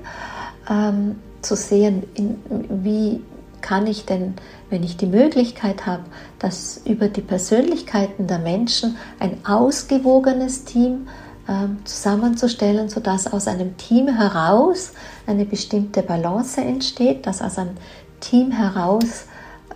ähm, 0.70 1.16
zu 1.42 1.56
sehen, 1.56 2.04
in, 2.16 2.38
wie 2.84 3.22
kann 3.62 3.88
ich 3.88 4.06
denn, 4.06 4.36
wenn 4.70 4.84
ich 4.84 4.98
die 4.98 5.06
Möglichkeit 5.06 5.86
habe, 5.86 6.04
dass 6.40 6.82
über 6.86 7.08
die 7.08 7.22
Persönlichkeiten 7.22 8.28
der 8.28 8.40
Menschen 8.40 8.98
ein 9.20 9.46
ausgewogenes 9.46 10.66
Team 10.66 11.08
ähm, 11.48 11.80
zusammenzustellen, 11.86 12.90
sodass 12.90 13.32
aus 13.32 13.48
einem 13.48 13.78
Team 13.78 14.08
heraus 14.08 14.94
eine 15.28 15.46
bestimmte 15.46 16.04
Balance 16.04 16.62
entsteht, 16.62 17.26
dass 17.26 17.42
aus 17.42 17.58
einem 17.58 17.78
Team 18.20 18.52
heraus 18.52 19.26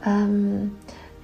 ähm, 0.06 0.76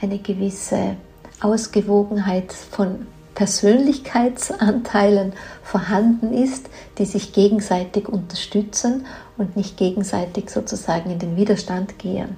eine 0.02 0.18
gewisse 0.18 0.96
Ausgewogenheit 1.42 2.52
von 2.54 3.08
Persönlichkeitsanteilen 3.36 5.34
vorhanden 5.64 6.34
ist, 6.34 6.70
die 6.98 7.06
sich 7.06 7.34
gegenseitig 7.34 8.10
unterstützen 8.10 9.06
und 9.38 9.56
nicht 9.56 9.78
gegenseitig 9.78 10.50
sozusagen 10.50 11.12
in 11.12 11.20
den 11.20 11.38
Widerstand 11.38 11.98
gehen. 11.98 12.36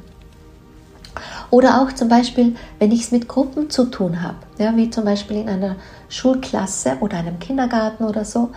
Oder 1.54 1.84
auch 1.84 1.94
zum 1.94 2.10
Beispiel, 2.10 2.56
wenn 2.80 2.92
ich 2.92 3.02
es 3.02 3.12
mit 3.12 3.28
Gruppen 3.28 3.70
zu 3.70 3.86
tun 3.86 4.24
habe, 4.24 4.38
ja, 4.58 4.76
wie 4.76 4.90
zum 4.90 5.06
Beispiel 5.06 5.38
in 5.38 5.48
einer 5.48 5.76
Schulklasse 6.10 6.98
oder 7.00 7.18
einem 7.18 7.38
Kindergarten 7.38 8.06
oder 8.06 8.26
so. 8.26 8.50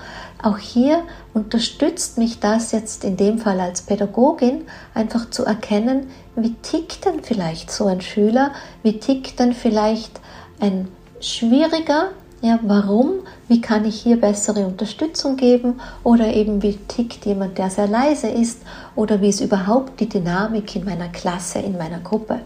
Auch 0.43 0.57
hier 0.57 1.03
unterstützt 1.35 2.17
mich 2.17 2.41
das 2.41 2.73
jetzt 2.73 3.05
in 3.05 3.19
dem 3.19 3.37
Fall 3.37 3.61
als 3.61 3.83
Pädagogin 3.83 4.63
einfach 4.95 5.29
zu 5.29 5.45
erkennen, 5.45 6.07
wie 6.37 6.55
tickt 6.55 7.05
denn 7.05 7.23
vielleicht 7.23 7.71
so 7.71 7.85
ein 7.85 8.01
Schüler, 8.01 8.53
wie 8.83 8.99
tickt 8.99 9.41
denn 9.41 9.53
vielleicht 9.53 10.19
ein 10.59 10.89
schwieriger, 11.21 12.13
ja, 12.41 12.59
warum, 12.63 13.11
wie 13.47 13.61
kann 13.61 13.85
ich 13.85 14.01
hier 14.01 14.19
bessere 14.19 14.67
Unterstützung 14.67 15.37
geben 15.37 15.83
oder 16.03 16.29
eben 16.33 16.63
wie 16.63 16.79
tickt 16.89 17.27
jemand, 17.27 17.59
der 17.59 17.69
sehr 17.69 17.89
leise 17.89 18.29
ist 18.29 18.63
oder 18.95 19.21
wie 19.21 19.29
ist 19.29 19.43
überhaupt 19.43 20.01
die 20.01 20.09
Dynamik 20.09 20.75
in 20.77 20.87
meiner 20.87 21.09
Klasse, 21.09 21.59
in 21.59 21.77
meiner 21.77 22.01
Gruppe. 22.01 22.41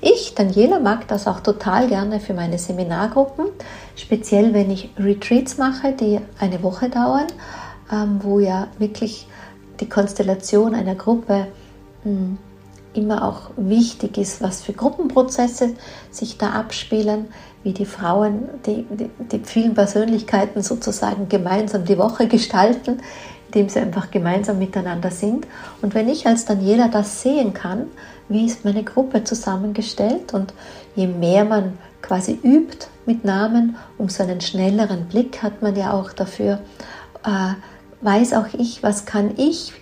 Ich, 0.00 0.34
Daniela, 0.34 0.78
mag 0.78 1.08
das 1.08 1.26
auch 1.26 1.40
total 1.40 1.88
gerne 1.88 2.20
für 2.20 2.34
meine 2.34 2.58
Seminargruppen, 2.58 3.46
speziell 3.96 4.54
wenn 4.54 4.70
ich 4.70 4.90
Retreats 4.96 5.58
mache, 5.58 5.92
die 5.92 6.20
eine 6.38 6.62
Woche 6.62 6.88
dauern, 6.88 7.26
ähm, 7.90 8.20
wo 8.22 8.38
ja 8.38 8.68
wirklich 8.78 9.26
die 9.80 9.88
Konstellation 9.88 10.74
einer 10.74 10.94
Gruppe 10.94 11.48
hm, 12.04 12.38
immer 12.94 13.24
auch 13.26 13.50
wichtig 13.56 14.18
ist, 14.18 14.40
was 14.40 14.62
für 14.62 14.72
Gruppenprozesse 14.72 15.74
sich 16.10 16.38
da 16.38 16.50
abspielen, 16.50 17.26
wie 17.62 17.72
die 17.72 17.86
Frauen 17.86 18.48
die, 18.66 18.86
die, 18.90 19.10
die 19.32 19.40
vielen 19.44 19.74
Persönlichkeiten 19.74 20.62
sozusagen 20.62 21.28
gemeinsam 21.28 21.84
die 21.84 21.98
Woche 21.98 22.28
gestalten, 22.28 23.00
indem 23.48 23.68
sie 23.68 23.80
einfach 23.80 24.10
gemeinsam 24.10 24.58
miteinander 24.58 25.10
sind. 25.10 25.46
Und 25.82 25.94
wenn 25.94 26.08
ich 26.08 26.26
als 26.26 26.44
Daniela 26.44 26.88
das 26.88 27.22
sehen 27.22 27.54
kann, 27.54 27.86
wie 28.28 28.46
ist 28.46 28.64
meine 28.64 28.84
Gruppe 28.84 29.24
zusammengestellt 29.24 30.34
und 30.34 30.52
je 30.94 31.06
mehr 31.06 31.44
man 31.44 31.78
quasi 32.02 32.38
übt 32.42 32.88
mit 33.06 33.24
Namen, 33.24 33.76
umso 33.96 34.22
einen 34.22 34.40
schnelleren 34.40 35.06
Blick 35.06 35.42
hat 35.42 35.62
man 35.62 35.76
ja 35.76 35.92
auch 35.92 36.12
dafür, 36.12 36.60
äh, 37.24 37.54
weiß 38.02 38.34
auch 38.34 38.46
ich, 38.52 38.82
was 38.82 39.06
kann 39.06 39.32
ich 39.36 39.72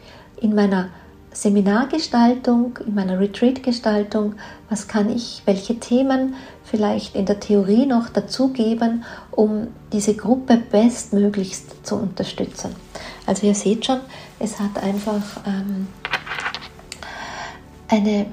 in 0.40 0.54
meiner 0.54 0.88
Seminargestaltung, 1.32 2.78
in 2.86 2.94
meiner 2.94 3.20
Retreatgestaltung, 3.20 4.36
was 4.70 4.88
kann 4.88 5.14
ich, 5.14 5.42
welche 5.44 5.78
Themen 5.78 6.34
vielleicht 6.64 7.14
in 7.14 7.26
der 7.26 7.40
Theorie 7.40 7.84
noch 7.84 8.08
dazugeben, 8.08 9.04
um 9.32 9.68
diese 9.92 10.14
Gruppe 10.14 10.56
bestmöglichst 10.56 11.86
zu 11.86 11.96
unterstützen. 11.96 12.74
Also 13.26 13.46
ihr 13.46 13.54
seht 13.54 13.84
schon, 13.84 14.00
es 14.38 14.58
hat 14.60 14.82
einfach 14.82 15.22
ähm, 15.46 15.88
eine 17.88 18.26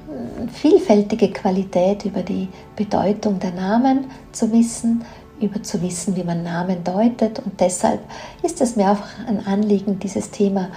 vielfältige 0.52 1.30
Qualität 1.30 2.04
über 2.04 2.22
die 2.22 2.48
Bedeutung 2.76 3.38
der 3.38 3.52
Namen 3.52 4.06
zu 4.32 4.50
wissen, 4.52 5.04
über 5.40 5.62
zu 5.62 5.82
wissen, 5.82 6.16
wie 6.16 6.24
man 6.24 6.42
Namen 6.42 6.82
deutet. 6.84 7.40
Und 7.40 7.60
deshalb 7.60 8.00
ist 8.42 8.60
es 8.60 8.76
mir 8.76 8.90
einfach 8.90 9.10
ein 9.26 9.46
Anliegen, 9.46 9.98
dieses 9.98 10.30
Thema 10.30 10.68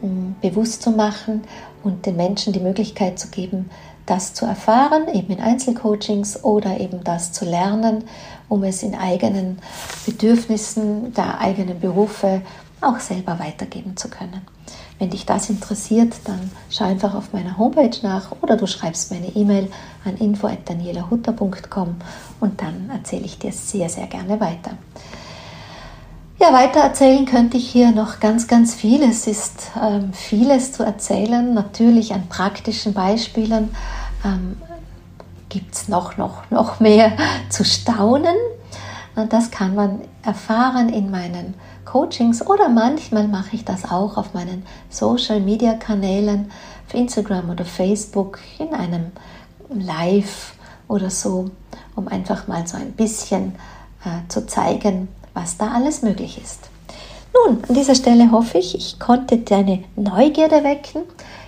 hm, 0.00 0.34
bewusst 0.40 0.82
zu 0.82 0.90
machen 0.90 1.42
und 1.82 2.06
den 2.06 2.16
Menschen 2.16 2.52
die 2.52 2.60
Möglichkeit 2.60 3.18
zu 3.18 3.28
geben, 3.28 3.70
das 4.06 4.34
zu 4.34 4.46
erfahren, 4.46 5.06
eben 5.12 5.32
in 5.32 5.40
Einzelcoachings 5.40 6.42
oder 6.42 6.80
eben 6.80 7.04
das 7.04 7.32
zu 7.32 7.44
lernen, 7.44 8.04
um 8.48 8.64
es 8.64 8.82
in 8.82 8.94
eigenen 8.94 9.58
Bedürfnissen 10.04 11.14
der 11.14 11.40
eigenen 11.40 11.78
Berufe 11.78 12.42
auch 12.82 12.98
selber 13.00 13.38
weitergeben 13.38 13.96
zu 13.96 14.08
können. 14.08 14.42
Wenn 14.98 15.10
dich 15.10 15.26
das 15.26 15.50
interessiert, 15.50 16.14
dann 16.24 16.50
schau 16.70 16.84
einfach 16.84 17.14
auf 17.14 17.32
meiner 17.32 17.58
Homepage 17.58 17.96
nach 18.02 18.32
oder 18.40 18.56
du 18.56 18.66
schreibst 18.66 19.10
mir 19.10 19.18
eine 19.18 19.34
E-Mail 19.34 19.70
an 20.04 20.16
info.danielahutter.com 20.16 21.96
und 22.40 22.60
dann 22.60 22.90
erzähle 22.90 23.24
ich 23.24 23.38
dir 23.38 23.52
sehr, 23.52 23.88
sehr 23.88 24.06
gerne 24.06 24.38
weiter. 24.38 24.72
Ja, 26.40 26.52
weiter 26.52 26.80
erzählen 26.80 27.24
könnte 27.24 27.56
ich 27.56 27.70
hier 27.70 27.92
noch 27.92 28.18
ganz, 28.18 28.48
ganz 28.48 28.74
viel. 28.74 29.02
Es 29.02 29.28
ist 29.28 29.70
ähm, 29.80 30.12
vieles 30.12 30.72
zu 30.72 30.82
erzählen. 30.82 31.54
Natürlich 31.54 32.14
an 32.14 32.26
praktischen 32.28 32.94
Beispielen 32.94 33.74
ähm, 34.24 34.56
gibt 35.48 35.74
es 35.74 35.88
noch, 35.88 36.16
noch, 36.16 36.50
noch 36.50 36.80
mehr 36.80 37.12
zu 37.48 37.64
staunen. 37.64 38.34
Und 39.14 39.32
das 39.32 39.50
kann 39.50 39.74
man 39.74 40.00
erfahren 40.22 40.88
in 40.88 41.10
meinen 41.10 41.54
Coachings 41.92 42.40
oder 42.46 42.70
manchmal 42.70 43.28
mache 43.28 43.54
ich 43.54 43.66
das 43.66 43.84
auch 43.84 44.16
auf 44.16 44.32
meinen 44.32 44.64
Social 44.88 45.40
Media 45.40 45.74
Kanälen, 45.74 46.50
auf 46.88 46.94
Instagram 46.94 47.50
oder 47.50 47.66
Facebook 47.66 48.38
in 48.58 48.72
einem 48.72 49.12
Live 49.68 50.54
oder 50.88 51.10
so, 51.10 51.50
um 51.94 52.08
einfach 52.08 52.48
mal 52.48 52.66
so 52.66 52.78
ein 52.78 52.92
bisschen 52.92 53.56
äh, 54.06 54.26
zu 54.28 54.46
zeigen, 54.46 55.08
was 55.34 55.58
da 55.58 55.72
alles 55.72 56.00
möglich 56.00 56.40
ist. 56.42 56.70
Nun, 57.34 57.62
an 57.68 57.74
dieser 57.74 57.94
Stelle 57.94 58.30
hoffe 58.32 58.56
ich, 58.56 58.74
ich 58.74 58.98
konnte 58.98 59.36
deine 59.36 59.84
Neugierde 59.94 60.64
wecken. 60.64 61.02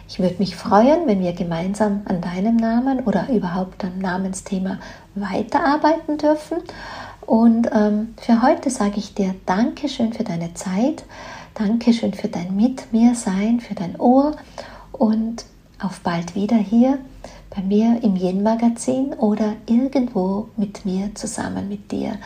Ich 0.07 0.18
würde 0.18 0.36
mich 0.38 0.57
freuen, 0.57 1.07
wenn 1.07 1.22
wir 1.22 1.32
gemeinsam 1.32 2.03
an 2.05 2.20
deinem 2.20 2.57
Namen 2.57 3.01
oder 3.05 3.30
überhaupt 3.30 3.82
am 3.82 3.99
Namensthema 3.99 4.78
weiterarbeiten 5.14 6.18
dürfen. 6.18 6.59
Und 7.27 7.68
ähm, 7.72 8.14
für 8.16 8.43
heute 8.43 8.70
sage 8.70 8.99
ich 8.99 9.14
dir 9.14 9.35
Dankeschön 9.47 10.12
für 10.12 10.25
deine 10.25 10.55
Zeit, 10.55 11.05
Dankeschön 11.55 12.12
für 12.14 12.29
dein 12.29 12.55
Mit 12.57 12.93
mir 12.93 13.14
Sein, 13.14 13.61
für 13.61 13.75
dein 13.75 13.99
Ohr 13.99 14.37
und 14.93 15.45
auf 15.81 16.01
bald 16.01 16.35
wieder 16.35 16.57
hier 16.57 16.99
bei 17.55 17.62
mir 17.62 18.03
im 18.03 18.16
Yin-Magazin 18.16 19.14
oder 19.14 19.55
irgendwo 19.66 20.49
mit 20.57 20.85
mir 20.85 21.14
zusammen 21.14 21.68
mit 21.68 21.93
dir 21.93 22.18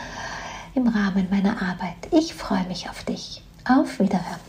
im 0.73 0.87
Rahmen 0.87 1.27
meiner 1.29 1.61
Arbeit. 1.61 2.11
Ich 2.11 2.33
freue 2.33 2.65
mich 2.67 2.89
auf 2.89 3.03
dich. 3.03 3.43
Auf 3.65 3.99
Wiederhören. 3.99 4.48